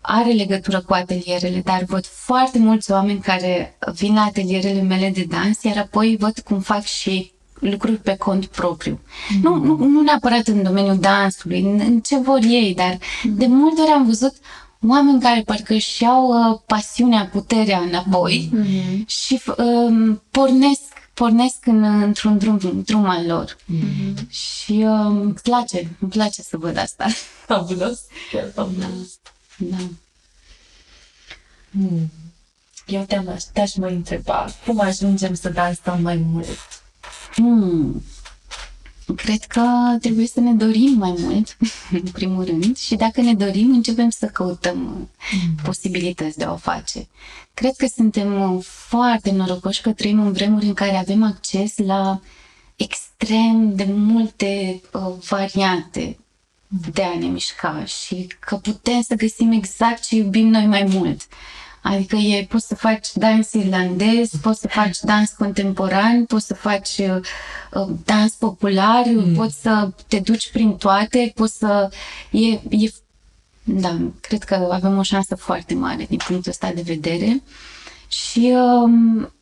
[0.07, 5.27] are legătură cu atelierele, dar văd foarte mulți oameni care vin la atelierele mele de
[5.29, 9.01] dans, iar apoi văd cum fac și lucruri pe cont propriu.
[9.01, 9.43] Mm-hmm.
[9.43, 13.37] Nu, nu, nu neapărat în domeniul dansului, în, în ce vor ei, dar mm-hmm.
[13.37, 14.35] de multe ori am văzut
[14.87, 19.07] oameni care parcă își iau uh, pasiunea, puterea înapoi mm-hmm.
[19.07, 20.81] și um, pornesc
[21.15, 23.57] pornesc în, într-un drum, drum al lor.
[23.57, 24.29] Mm-hmm.
[24.29, 27.07] Și um, îmi place, îmi place să văd asta.
[27.47, 28.01] Fabulos.
[28.33, 29.19] Chiar fabulos.
[29.23, 29.31] Da.
[29.57, 29.99] Mm.
[32.87, 36.59] Eu te-am, te-aș mai întreba, cum ajungem să dansăm mai mult?
[37.35, 38.03] Hmm.
[39.17, 39.63] Cred că
[40.01, 41.57] trebuie să ne dorim mai mult,
[42.03, 45.09] în primul rând, și dacă ne dorim, începem să căutăm mm.
[45.63, 47.09] posibilități de a o face.
[47.55, 52.21] Cred că suntem uh, foarte norocoși că trăim în vremuri în care avem acces la
[52.77, 56.19] extrem de multe uh, variante
[56.69, 61.27] de a ne mișca și că putem să găsim exact ce iubim noi mai mult.
[61.83, 66.99] Adică e, poți să faci dans irlandez, poți să faci dans contemporan, poți să faci
[66.99, 67.21] uh,
[67.73, 69.35] uh, dans popular, mm.
[69.35, 71.91] poți să te duci prin toate, poți să...
[72.31, 72.93] E, e,
[73.63, 77.43] da, cred că avem o șansă foarte mare din punctul ăsta de vedere.
[78.09, 79.33] Și um,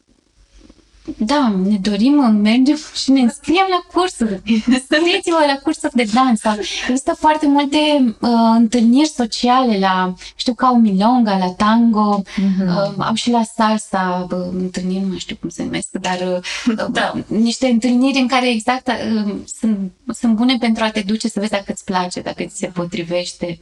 [1.19, 4.43] da, ne dorim, mergem și ne înscriem la cursuri.
[4.89, 6.41] Scrieți-vă la cursuri de dans.
[6.41, 6.57] Sau
[6.89, 7.77] Există foarte multe
[8.21, 12.67] uh, întâlniri sociale la, știu că au milonga, la tango, uh-huh.
[12.67, 16.75] uh, au și la salsa uh, întâlniri, nu mai știu cum se numesc, dar uh,
[16.91, 17.13] Da.
[17.27, 21.53] niște întâlniri în care exact uh, sunt, sunt bune pentru a te duce să vezi
[21.53, 23.59] dacă îți place, dacă ți se potrivește.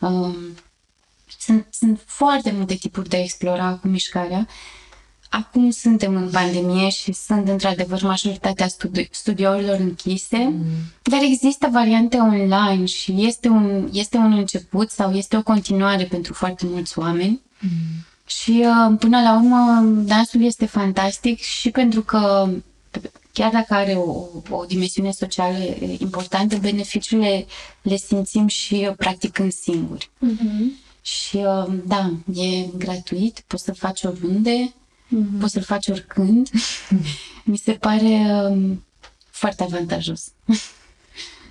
[0.00, 0.36] Um,
[1.38, 4.46] sunt, sunt foarte multe tipuri de a explora cu mișcarea.
[5.34, 10.62] Acum suntem în pandemie și sunt într-adevăr majoritatea studi- studiourilor închise, mm.
[11.02, 16.32] dar există variante online și este un, este un început sau este o continuare pentru
[16.32, 17.40] foarte mulți oameni.
[17.60, 17.70] Mm.
[18.26, 22.48] Și uh, până la urmă, dansul este fantastic și pentru că
[23.32, 25.58] chiar dacă are o, o dimensiune socială
[25.98, 27.46] importantă, beneficiile
[27.82, 30.10] le simțim și uh, practicând singuri.
[31.02, 34.72] Și uh, da, e gratuit, poți să-l faci oriunde,
[35.40, 36.50] poți să-l faci oricând.
[37.44, 38.84] Mi se pare um,
[39.30, 40.32] foarte avantajos.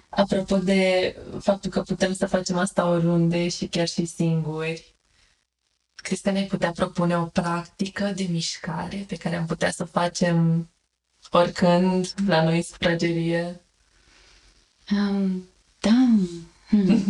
[0.10, 4.96] Apropo de faptul că putem să facem asta oriunde și chiar și singuri,
[5.96, 9.86] crezi că ne putea propune o practică de mișcare pe care am putea să o
[9.86, 10.70] facem
[11.32, 13.62] oricând la noi sufragerie?
[14.92, 15.44] Um,
[15.80, 16.08] da.
[16.72, 17.04] Hmm.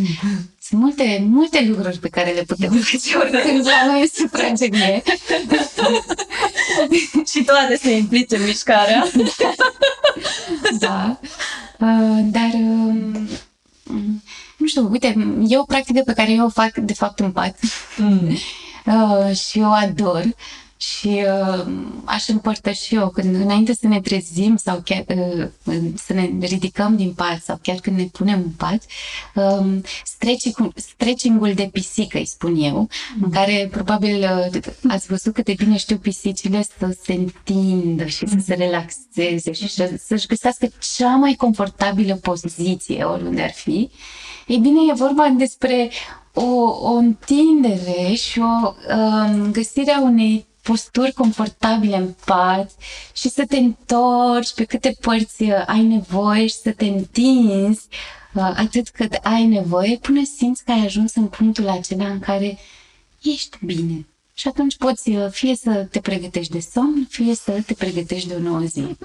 [0.61, 5.03] Sunt multe, multe lucruri pe care le putem face oricând la noi în sufragerie.
[7.31, 9.07] și toate se implice în mișcarea.
[10.79, 11.19] da.
[11.79, 13.29] Uh, dar, um,
[14.57, 17.59] nu știu, uite, e o practică pe care eu o fac, de fapt, în pat.
[17.97, 18.37] Mm.
[18.85, 20.23] Uh, și eu ador.
[20.81, 21.65] Și uh,
[22.05, 25.47] aș împărtăși eu, când înainte să ne trezim sau chiar uh,
[25.95, 28.83] să ne ridicăm din pat sau chiar când ne punem în pat,
[29.35, 29.81] uh,
[30.75, 32.87] stretching-ul de pisică, îi spun eu, mm.
[33.23, 34.19] în care probabil
[34.53, 39.51] uh, ați văzut cât de bine știu pisicile să se întindă și să se relaxeze
[39.51, 39.67] și
[39.97, 43.89] să-și găsească cea mai confortabilă poziție oriunde ar fi.
[44.47, 45.91] Ei bine, e vorba despre
[46.33, 46.43] o,
[46.81, 52.71] o întindere și o uh, găsirea unei posturi confortabile în pat
[53.13, 57.87] și să te întorci pe câte părți uh, ai nevoie și să te întinzi
[58.33, 62.57] uh, atât cât ai nevoie până simți că ai ajuns în punctul acela în care
[63.21, 64.05] ești bine.
[64.33, 68.33] Și atunci poți uh, fie să te pregătești de somn, fie să te pregătești de
[68.33, 68.97] o nouă zi.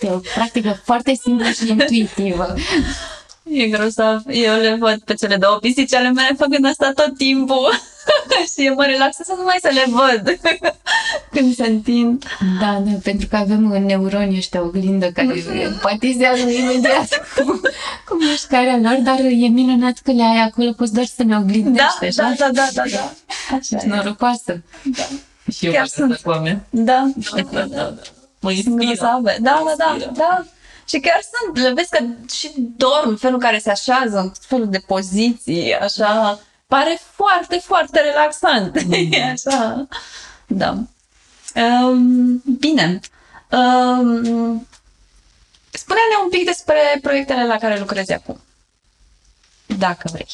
[0.00, 2.54] E o practică foarte simplă și intuitivă.
[3.44, 4.22] E grozav.
[4.26, 7.70] Eu le văd pe cele două pisici ale mele făcând asta tot timpul.
[8.52, 10.38] și mă relaxează numai să le văd
[11.32, 12.24] când se întind.
[12.60, 17.60] Da, da, pentru că avem în neuroni ăștia oglindă care empatizează imediat cu,
[18.08, 22.16] cu mișcarea lor, dar e minunat că le ai acolo, poți doar să le oglindești.
[22.16, 23.12] Da, da, da, da, da, da.
[23.56, 23.86] Așa e.
[23.86, 24.62] norocoasă.
[24.82, 25.02] Da.
[25.52, 26.16] Și eu Chiar sunt.
[26.16, 26.60] cu oameni.
[26.70, 27.10] Da.
[27.34, 27.82] Da, da, da.
[27.82, 27.94] da.
[28.40, 29.22] Mă inspiră.
[29.22, 30.44] Da, da, da, da.
[30.92, 34.78] Și chiar sunt, le vezi că și dorm, felul în care se așează, felul de
[34.78, 38.82] poziții, așa, pare foarte, foarte relaxant.
[38.82, 39.08] Mm.
[39.32, 39.88] așa,
[40.46, 40.76] da.
[41.54, 43.00] Um, bine.
[43.50, 44.66] Um,
[45.70, 48.40] spune-ne un pic despre proiectele la care lucrezi acum.
[49.78, 50.26] Dacă vrei.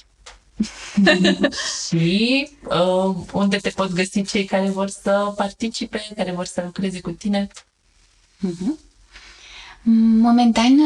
[1.86, 7.00] și uh, unde te pot găsi cei care vor să participe, care vor să lucreze
[7.00, 7.48] cu tine?
[8.46, 8.87] Uh-huh.
[9.82, 10.76] Momentan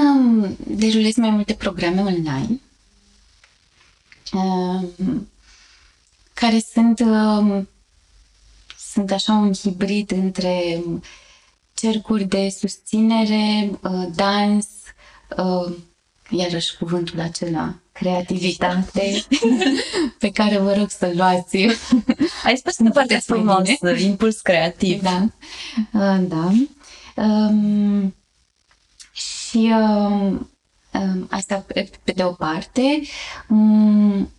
[0.66, 2.60] derulez mai multe programe online
[4.32, 5.28] um,
[6.34, 7.68] care sunt, um,
[8.78, 10.82] sunt așa un hibrid între
[11.74, 14.66] cercuri de susținere, uh, dans,
[15.36, 15.72] uh,
[16.30, 19.24] iarăși cuvântul acela, creativitate,
[20.18, 21.56] pe care vă rog să-l luați.
[22.44, 25.02] Ai spus nu foarte frumos, impuls creativ.
[25.02, 25.28] Da.
[25.92, 26.52] Uh, da.
[27.16, 28.14] Um,
[29.52, 30.40] și uh,
[30.92, 33.00] uh, asta pe, pe de o parte.
[33.48, 34.30] Um,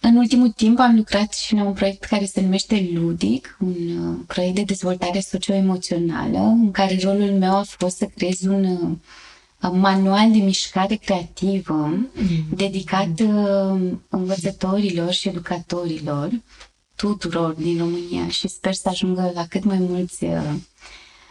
[0.00, 4.18] în ultimul timp am lucrat și la un proiect care se numește Ludic, un uh,
[4.26, 10.32] proiect de dezvoltare socio-emoțională, în care rolul meu a fost să creez un uh, manual
[10.32, 12.06] de mișcare creativă mm.
[12.54, 16.30] dedicat uh, învățătorilor și educatorilor
[16.96, 20.54] tuturor din România și sper să ajungă la cât mai mulți uh,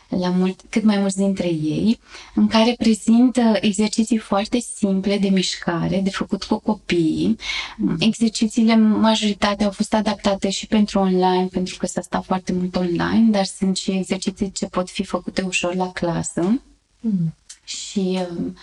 [0.09, 1.99] la mult, cât mai mulți dintre ei,
[2.35, 7.37] în care prezintă exerciții foarte simple de mișcare, de făcut cu copiii.
[7.77, 7.95] Mm.
[7.99, 13.29] Exercițiile, majoritatea au fost adaptate și pentru online, pentru că s-a stat foarte mult online,
[13.31, 16.61] dar sunt și exerciții ce pot fi făcute ușor la clasă.
[16.99, 17.33] Mm.
[17.63, 18.55] Și um,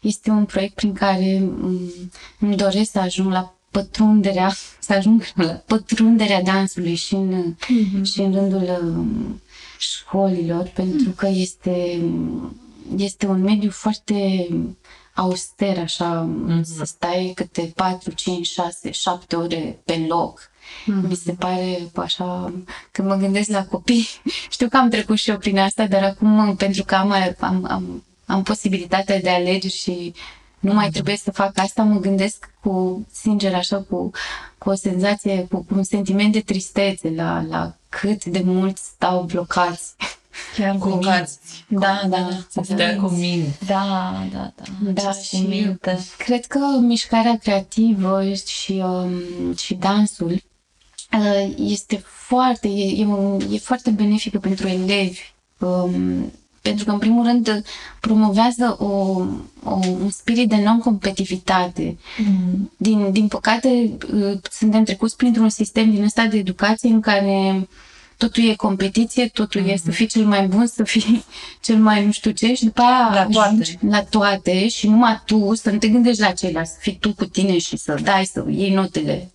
[0.00, 1.80] este un proiect prin care um,
[2.38, 4.52] îmi doresc să ajung la pătrunderea,
[4.86, 8.02] să ajung la pătrunderea dansului și în, mm-hmm.
[8.02, 9.40] și în rândul um,
[9.84, 12.00] școlilor, pentru că este,
[12.96, 14.48] este un mediu foarte
[15.14, 16.62] auster, așa, mm-hmm.
[16.62, 20.40] să stai câte 4, 5, 6, 7 ore pe loc.
[20.40, 21.08] Mm-hmm.
[21.08, 22.52] Mi se pare așa,
[22.90, 24.06] când mă gândesc la copii,
[24.50, 28.04] știu că am trecut și eu prin asta, dar acum, pentru că am, am, am,
[28.26, 30.14] am posibilitatea de alegeri și
[30.64, 34.10] nu mai trebuie să fac asta, mă gândesc cu, sincer, așa, cu,
[34.58, 39.22] cu o senzație, cu, cu un sentiment de tristețe la, la cât de mult stau
[39.22, 39.94] blocați.
[40.56, 41.38] Chiar cu blocați.
[41.68, 42.28] Da, da, da.
[42.48, 43.56] Să stea cu mine.
[43.66, 44.90] Da, da, da.
[45.02, 45.98] Da, și minte.
[46.18, 50.30] cred că mișcarea creativă și, um, și dansul
[51.12, 55.20] uh, este foarte, e, e, un- e foarte benefică pentru elevi.
[55.58, 56.32] Um,
[56.64, 57.64] pentru că, în primul rând,
[58.00, 58.86] promovează o,
[59.64, 61.96] o, un spirit de non-competitivitate.
[62.18, 62.70] Mm.
[62.76, 67.68] Din, din păcate, uh, suntem trecuți printr-un sistem din ăsta de educație în care
[68.16, 69.72] totul e competiție, totul mm-hmm.
[69.72, 71.24] e să fii cel mai bun, să fii
[71.66, 73.48] cel mai nu știu ce și după aia La toate.
[73.48, 77.14] ajungi la toate și numai tu să nu te gândești la ceilalți, să fii tu
[77.14, 79.30] cu tine și să dai, să iei notele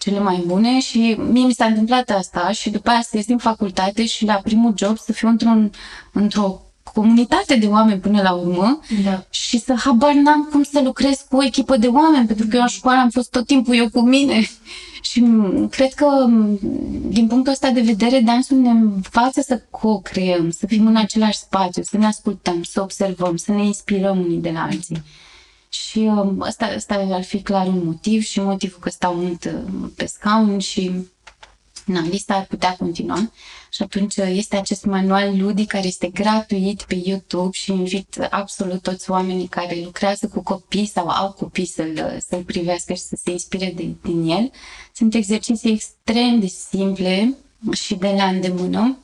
[0.00, 3.38] cele mai bune și mie mi s-a întâmplat asta și după aia să ies din
[3.38, 5.70] facultate și la primul job să fiu într-un,
[6.12, 6.62] într-o
[6.94, 9.24] comunitate de oameni până la urmă Da.
[9.30, 12.62] și să habar n-am cum să lucrez cu o echipă de oameni, pentru că eu
[12.62, 14.40] în școală am fost tot timpul eu cu mine.
[15.02, 16.58] Și m, cred că, m,
[17.08, 21.82] din punctul ăsta de vedere, dansul ne învață să co-creăm, să fim în același spațiu,
[21.82, 25.02] să ne ascultăm, să observăm, să ne inspirăm unii de la alții.
[25.72, 29.90] Și um, ăsta, ăsta ar fi clar un motiv și motivul că stau mult uh,
[29.96, 30.92] pe scaun și
[31.84, 33.30] na, lista ar putea continua.
[33.70, 38.82] Și atunci uh, este acest manual ludic care este gratuit pe YouTube și invit absolut
[38.82, 43.30] toți oamenii care lucrează cu copii sau au copii să-l, să-l privească și să se
[43.30, 44.50] inspire de, din el.
[44.94, 47.34] Sunt exerciții extrem de simple
[47.72, 48.98] și de la îndemână.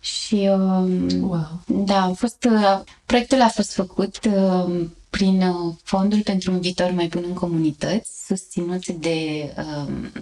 [0.00, 1.60] Și um, Wow.
[1.66, 6.90] da, a fost, uh, proiectul a fost făcut uh, prin uh, Fondul pentru un viitor
[6.90, 10.12] mai bun în comunități, susținut de, um,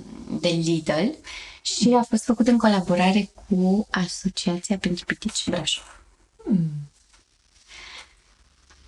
[0.40, 1.08] de Lidl
[1.62, 6.04] și a fost făcut în colaborare cu Asociația pentru Pitici Brașov.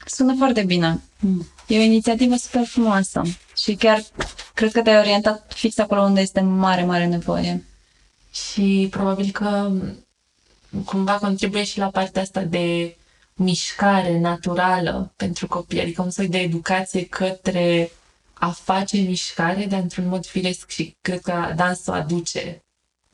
[0.07, 1.01] Sună foarte bine.
[1.21, 1.47] Mm.
[1.67, 3.23] E o inițiativă super frumoasă
[3.57, 4.05] și chiar
[4.55, 7.65] cred că te-ai orientat fix acolo unde este mare, mare nevoie.
[8.33, 9.73] Și probabil că
[10.85, 12.97] cumva contribuie și la partea asta de
[13.35, 17.91] mișcare naturală pentru copii, adică un soi de educație către
[18.33, 22.63] a face mișcare, dar într-un mod firesc și cred că dansul aduce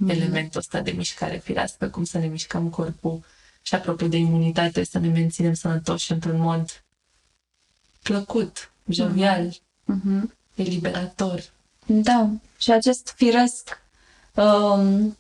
[0.07, 3.25] elementul ăsta de mișcare firească, cum să ne mișcăm corpul
[3.63, 6.85] și apropo de imunitate, să ne menținem sănătoși într-un mod
[8.03, 10.35] plăcut, jovial, Mhm.
[10.55, 11.43] eliberator.
[11.87, 13.81] Da, și acest firesc
[14.35, 15.17] um,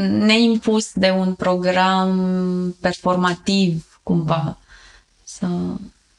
[0.00, 4.58] neimpus de un program performativ, cumva.
[5.24, 5.46] Să...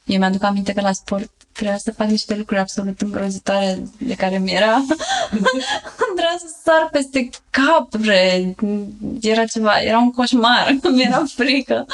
[0.05, 4.37] Eu mi-aduc aminte că la sport trebuia să fac niște lucruri absolut îngrozitoare de care
[4.37, 4.85] mi era
[6.15, 8.55] trebuia să sar peste capre.
[9.21, 11.85] Era ceva, era un coșmar, mi era frică.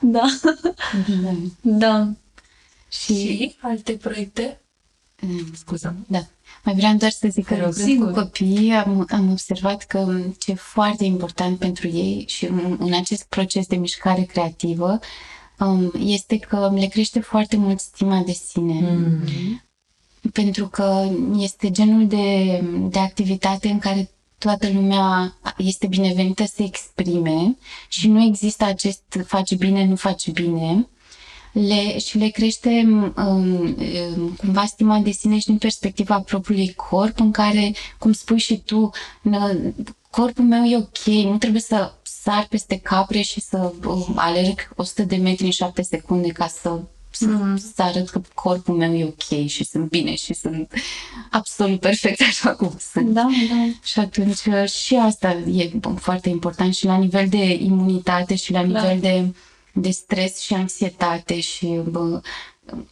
[0.00, 0.26] Da,
[1.60, 2.08] da.
[2.88, 4.60] Și alte proiecte?
[5.20, 5.52] Mm.
[5.56, 5.94] Scuză.
[6.06, 6.26] Da.
[6.66, 8.12] Mai vreau doar să zic că Te rog, lucrând sigur.
[8.12, 12.94] cu copiii am, am observat că ce e foarte important pentru ei și în, în
[12.94, 14.98] acest proces de mișcare creativă
[15.58, 18.80] um, este că le crește foarte mult stima de sine.
[18.80, 19.62] Mm.
[20.32, 21.08] Pentru că
[21.38, 22.60] este genul de,
[22.90, 27.56] de activitate în care toată lumea este binevenită să se exprime
[27.88, 30.88] și nu există acest faci bine, nu faci bine.
[31.66, 37.20] Le, și le crește um, um, cumva stima de sine și din perspectiva propriului corp,
[37.20, 38.90] în care, cum spui și tu,
[39.22, 39.56] nă,
[40.10, 45.02] corpul meu e ok, nu trebuie să sar peste capre și să um, alerg 100
[45.02, 46.80] de metri în 7 secunde ca să
[47.10, 47.56] să, Mhm.
[47.74, 50.72] să arăt că corpul meu e ok și sunt bine și sunt
[51.30, 53.08] absolut perfect așa cum sunt.
[53.10, 53.72] Da, da.
[53.82, 58.52] Și atunci uh, și asta e bă, foarte important și la nivel de imunitate și
[58.52, 58.82] la Clar.
[58.82, 59.34] nivel de,
[59.76, 62.20] de stres și anxietate și bă,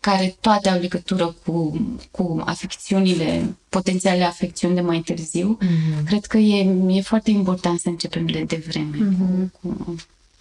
[0.00, 1.80] care toate au legătură cu,
[2.10, 5.58] cu afecțiunile, potențiale afecțiuni de mai târziu.
[5.60, 6.04] Mm.
[6.04, 9.52] Cred că e, e foarte important să începem de devreme Mhm.
[9.60, 9.68] cu,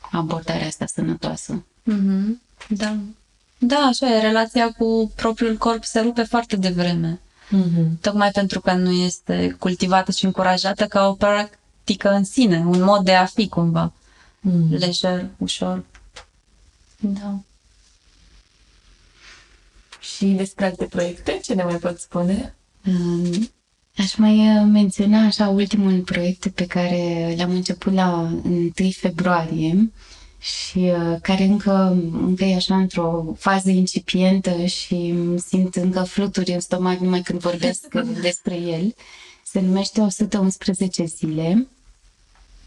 [0.02, 1.64] cu abordarea asta sănătoasă.
[1.84, 2.42] Mhm.
[2.68, 2.98] Da.
[3.58, 4.20] Da, așa e.
[4.22, 7.20] Relația cu propriul corp se rupe foarte devreme.
[7.52, 8.00] Mm-hmm.
[8.02, 13.04] Tocmai pentru că nu este cultivată și încurajată ca o practică în sine, un mod
[13.04, 13.92] de a fi cumva.
[14.42, 14.68] Mm.
[14.78, 15.84] Lejer, ușor.
[17.06, 17.40] Da.
[20.00, 22.56] Și despre alte proiecte, ce ne mai poți spune?
[22.88, 23.50] Um,
[23.98, 29.92] Aș mai uh, menționa așa ultimul proiect pe care l-am început la 1 februarie
[30.40, 36.52] și uh, care încă, încă e așa într-o fază incipientă și îmi simt încă fluturi
[36.52, 37.88] în stomac numai când vorbesc
[38.22, 38.96] despre el.
[39.46, 41.68] Se numește 111 zile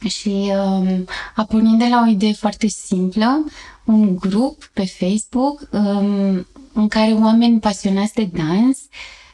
[0.08, 3.44] și um, a pornit de la o idee foarte simplă,
[3.84, 8.78] un grup pe Facebook um, în care oameni pasionați de dans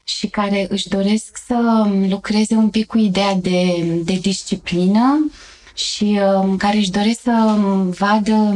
[0.04, 5.30] și care își doresc să lucreze un pic cu ideea de, de disciplină
[5.74, 7.54] și um, care își doresc să
[7.98, 8.54] vadă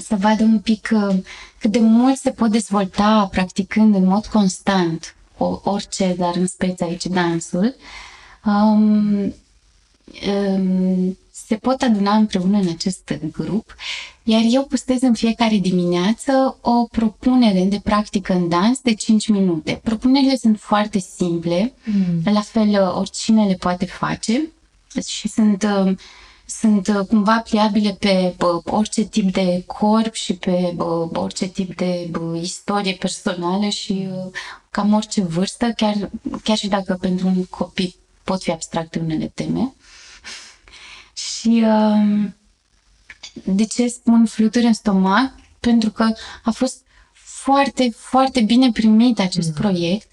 [0.00, 1.16] să vadă un pic uh,
[1.58, 6.84] cât de mult se pot dezvolta practicând în mod constant o, orice, dar în speță
[6.84, 7.74] aici dansul.
[8.44, 8.62] um,
[9.24, 9.34] um,
[11.30, 13.74] se pot aduna împreună în acest grup,
[14.22, 19.80] iar eu postez în fiecare dimineață o propunere de practică în dans de 5 minute.
[19.82, 22.32] Propunerile sunt foarte simple, mm.
[22.32, 24.50] la fel oricine le poate face
[25.06, 25.94] și sunt uh,
[26.58, 31.76] sunt uh, cumva pliabile pe bă, orice tip de corp și pe bă, orice tip
[31.76, 34.32] de bă, istorie personală și uh,
[34.70, 36.10] cam orice vârstă, chiar,
[36.42, 37.94] chiar și dacă pentru un copil
[38.24, 39.74] pot fi abstracte unele teme.
[41.42, 42.28] Și uh,
[43.44, 45.34] de ce spun fluturi în stomac?
[45.60, 46.12] Pentru că
[46.42, 46.82] a fost
[47.12, 49.54] foarte, foarte bine primit acest mm.
[49.54, 50.12] proiect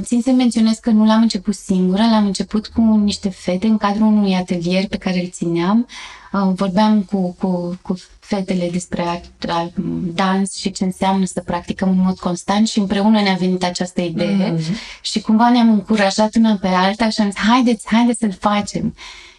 [0.00, 4.06] Țin să menționez că nu l-am început singură, l-am început cu niște fete în cadrul
[4.06, 5.86] unui atelier pe care îl țineam.
[6.54, 9.22] Vorbeam cu, cu, cu fetele despre
[10.14, 14.54] dans și ce înseamnă să practicăm în mod constant și împreună ne-a venit această idee
[14.54, 15.00] mm-hmm.
[15.02, 18.94] și cumva ne-am încurajat una pe alta și am zis, haideți, haideți să-l facem.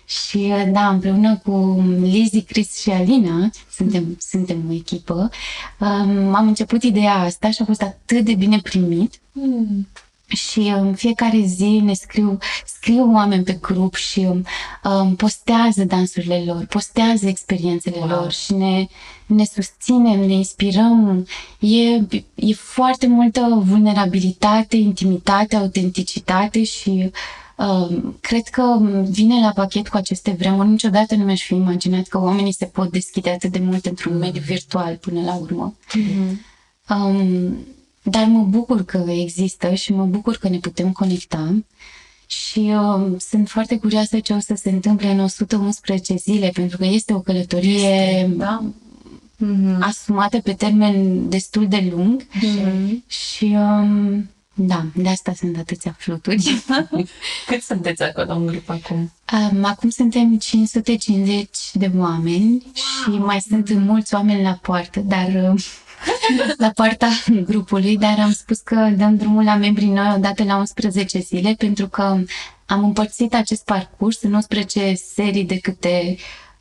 [0.06, 5.30] Și da, împreună cu Lizzie, Chris și Alina, suntem, suntem o echipă,
[5.80, 9.20] um, am început ideea asta și a fost atât de bine primit.
[9.32, 9.88] Mm
[10.36, 14.28] și în fiecare zi ne scriu, scriu oameni pe grup și
[14.84, 18.08] um, postează dansurile lor, postează experiențele wow.
[18.08, 18.88] lor și ne,
[19.26, 21.28] ne susținem, ne inspirăm.
[21.60, 21.96] E,
[22.36, 27.12] e foarte multă vulnerabilitate, intimitate, autenticitate și um,
[28.20, 30.68] cred că vine la pachet cu aceste vremuri.
[30.68, 34.42] Niciodată nu mi-aș fi imaginat că oamenii se pot deschide atât de mult într-un mediu
[34.42, 35.76] virtual până la urmă.
[35.76, 36.52] Mm-hmm.
[36.90, 37.58] Um,
[38.04, 41.56] dar mă bucur că există și mă bucur că ne putem conecta
[42.28, 46.86] și uh, sunt foarte curioasă ce o să se întâmple în 111 zile, pentru că
[46.86, 48.64] este o călătorie este, da.
[49.44, 49.78] Mm-hmm.
[49.80, 53.08] asumată pe termen destul de lung mm-hmm.
[53.08, 56.64] și um, da, de asta sunt atâția fluturi.
[57.48, 59.12] Cât sunteți acolo în grup acum?
[59.52, 63.16] Um, acum suntem 550 de oameni wow.
[63.16, 65.66] și mai sunt mulți oameni la poartă, dar uh,
[66.58, 67.10] la poarta
[67.46, 71.88] grupului, dar am spus că dăm drumul la membrii noi odată la 11 zile, pentru
[71.88, 72.18] că
[72.66, 76.16] am împărțit acest parcurs în 11 serii de câte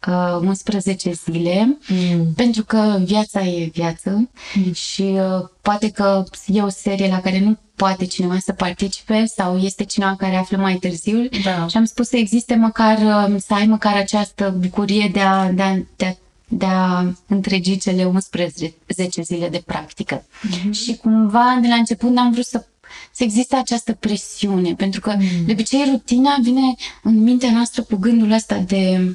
[0.09, 2.32] uh, 11 zile, mm.
[2.36, 4.72] pentru că viața e viață mm.
[4.72, 9.59] și uh, poate că e o serie la care nu poate cineva să participe sau
[9.59, 11.66] este cineva care află mai târziu da.
[11.66, 15.62] și am spus să existe măcar, uh, să ai măcar această bucurie de a, de
[15.62, 16.12] a, de a
[16.55, 20.24] de a întregi cele 11 zile de practică.
[20.24, 20.70] Mm-hmm.
[20.70, 22.64] Și cumva de la început am vrut să
[23.12, 25.45] să existe această presiune, pentru că mm.
[25.47, 29.14] de obicei rutina vine în mintea noastră cu gândul ăsta de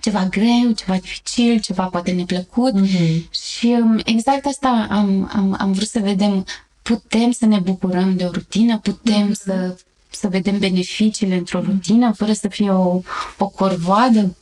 [0.00, 3.30] ceva greu, ceva dificil, ceva poate neplăcut mm-hmm.
[3.56, 6.44] și um, exact asta am, am, am vrut să vedem.
[6.88, 9.32] Putem să ne bucurăm de o rutină, putem mm-hmm.
[9.32, 9.76] să,
[10.10, 13.00] să vedem beneficiile într-o rutină fără să fie o,
[13.38, 14.36] o corvoadă.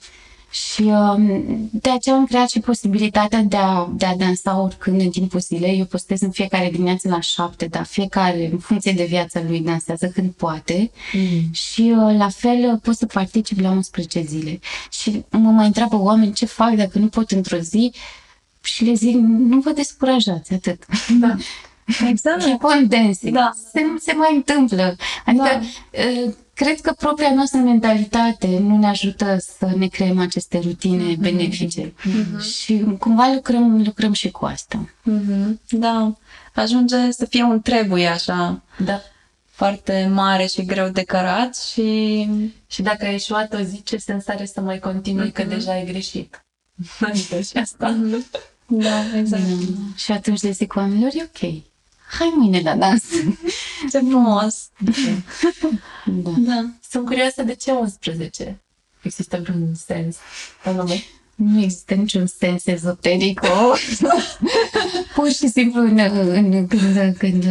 [0.51, 5.11] Și um, de aceea am creat și posibilitatea de a, de a dansa oricând în
[5.11, 5.79] timpul zilei.
[5.79, 10.07] Eu postez în fiecare dimineață la șapte, dar fiecare, în funcție de viața lui, dansează
[10.07, 10.91] când poate.
[11.13, 11.53] Mm.
[11.53, 14.59] Și uh, la fel uh, pot să particip la 11 zile.
[14.91, 17.93] Și mă mai întreabă oameni ce fac dacă nu pot într-o zi
[18.63, 20.87] și le zic, nu vă descurajați, atât.
[21.21, 21.37] Da.
[22.09, 22.43] Exact.
[22.43, 23.35] Keep on dancing.
[23.35, 23.53] Da.
[23.73, 24.97] Se, se mai întâmplă.
[25.25, 25.61] Adică da.
[25.91, 31.19] Uh, cred că propria noastră mentalitate nu ne ajută să ne creăm aceste rutine mm-hmm.
[31.19, 31.93] benefice.
[31.93, 32.41] Mm-hmm.
[32.61, 34.89] Și cumva lucrăm, lucrăm și cu asta.
[35.11, 35.59] Mm-hmm.
[35.71, 36.15] Da.
[36.55, 38.63] Ajunge să fie un trebuie așa.
[38.85, 39.01] Da.
[39.45, 42.29] Foarte mare și greu de cărat și...
[42.67, 45.33] Și dacă ai ieșuat o zi, ce sens are să mai continui, mm-hmm.
[45.33, 46.45] că deja ai greșit.
[47.01, 47.97] Adică și asta.
[47.97, 48.55] Mm-hmm.
[48.67, 49.43] Da, exact.
[49.43, 49.77] Da.
[49.97, 51.63] Și atunci le zic oamenilor, e ok
[52.19, 53.03] hai mâine la dans.
[53.91, 54.71] Ce frumos!
[56.05, 56.31] da.
[56.39, 56.71] da.
[56.91, 58.61] Sunt curioasă de ce 11?
[59.03, 60.17] Există vreun sens
[60.65, 61.03] anume?
[61.35, 63.41] Nu există niciun sens ezoteric.
[65.15, 65.99] Pur și simplu, în,
[66.29, 67.45] în, când, când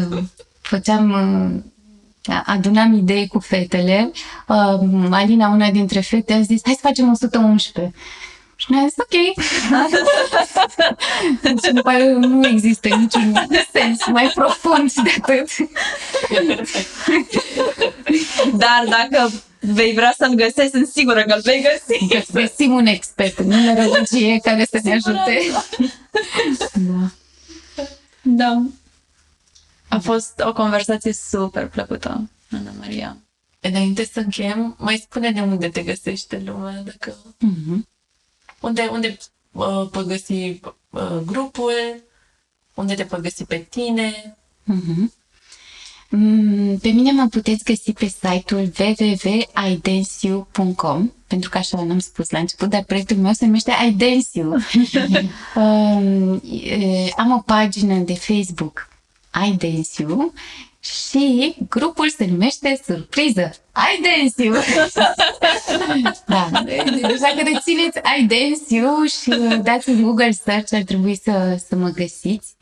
[0.62, 4.12] făceam uh, adunam idei cu fetele,
[4.48, 7.94] uh, Alina, una dintre fete, a zis, hai să facem 111.
[8.56, 9.16] Și ne-a zis, ok.
[11.42, 11.72] deci
[12.20, 13.34] nu există niciun
[13.72, 15.50] sens mai profund de atât.
[18.54, 22.32] Dar dacă vei vrea să-l găsești, sunt sigură că îl vei găsi.
[22.32, 25.42] Găsim un expert în numerologie care să ne ajute.
[26.74, 27.12] da.
[28.22, 28.62] Da.
[29.88, 33.18] A fost o conversație super plăcută, Ana Maria.
[33.60, 37.16] Înainte să încheiem, mai spune-ne unde te găsește lumea, dacă...
[37.46, 37.94] Mm-hmm
[38.62, 39.18] unde, unde
[39.52, 42.04] uh, poți găsi uh, grupul,
[42.74, 44.38] unde te poți găsi pe tine.
[44.74, 45.12] Mm-hmm.
[46.10, 52.40] Mm, Pe mine mă puteți găsi pe site-ul www.idensiu.com pentru că așa n-am spus la
[52.40, 54.52] început, dar proiectul meu se numește Idensiu.
[55.56, 56.34] um,
[56.64, 58.88] e, am o pagină de Facebook
[59.48, 60.34] Idensiu
[60.86, 63.52] și grupul se numește Surpriză
[63.98, 64.54] Idensiu.
[66.28, 71.76] da, deci dacă rețineți Idensiu și uh, dați în Google Search ar trebui să, să
[71.76, 72.54] mă găsiți.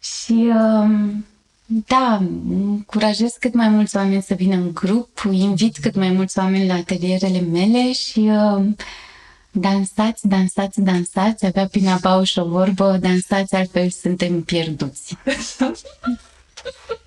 [0.00, 1.26] Și um,
[1.66, 6.66] da, încurajez cât mai mulți oameni să vină în grup, invit cât mai mulți oameni
[6.66, 8.64] la atelierele mele și uh,
[9.50, 15.16] dansați, dansați, dansați, avea Pina Bauș o vorbă, dansați, altfel suntem pierduți.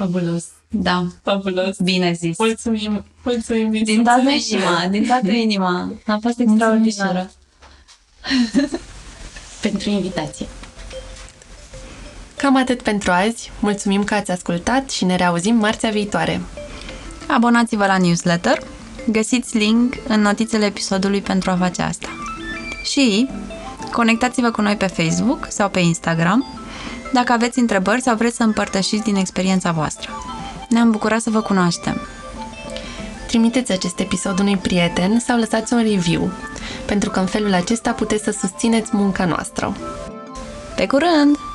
[0.00, 0.44] Fabulos.
[0.68, 1.76] Da, Fabulos.
[1.78, 2.38] bine zis.
[2.38, 5.92] Mulțumim, mulțumim din, Din toată inima, din toată inima.
[6.06, 7.30] A fost extraordinară.
[9.62, 10.46] Pentru invitație.
[12.36, 13.50] Cam atât pentru azi.
[13.60, 16.40] Mulțumim că ați ascultat și ne reauzim marțea viitoare.
[17.26, 18.58] Abonați-vă la newsletter.
[19.08, 22.08] Găsiți link în notițele episodului pentru a face asta.
[22.84, 23.28] Și
[23.92, 26.59] conectați-vă cu noi pe Facebook sau pe Instagram
[27.12, 30.10] dacă aveți întrebări sau vreți să împărtășiți din experiența voastră.
[30.68, 32.00] Ne-am bucurat să vă cunoaștem.
[33.26, 36.30] Trimiteți acest episod unui prieten sau lăsați un review,
[36.86, 39.76] pentru că în felul acesta puteți să susțineți munca noastră.
[40.76, 41.49] Pe curând!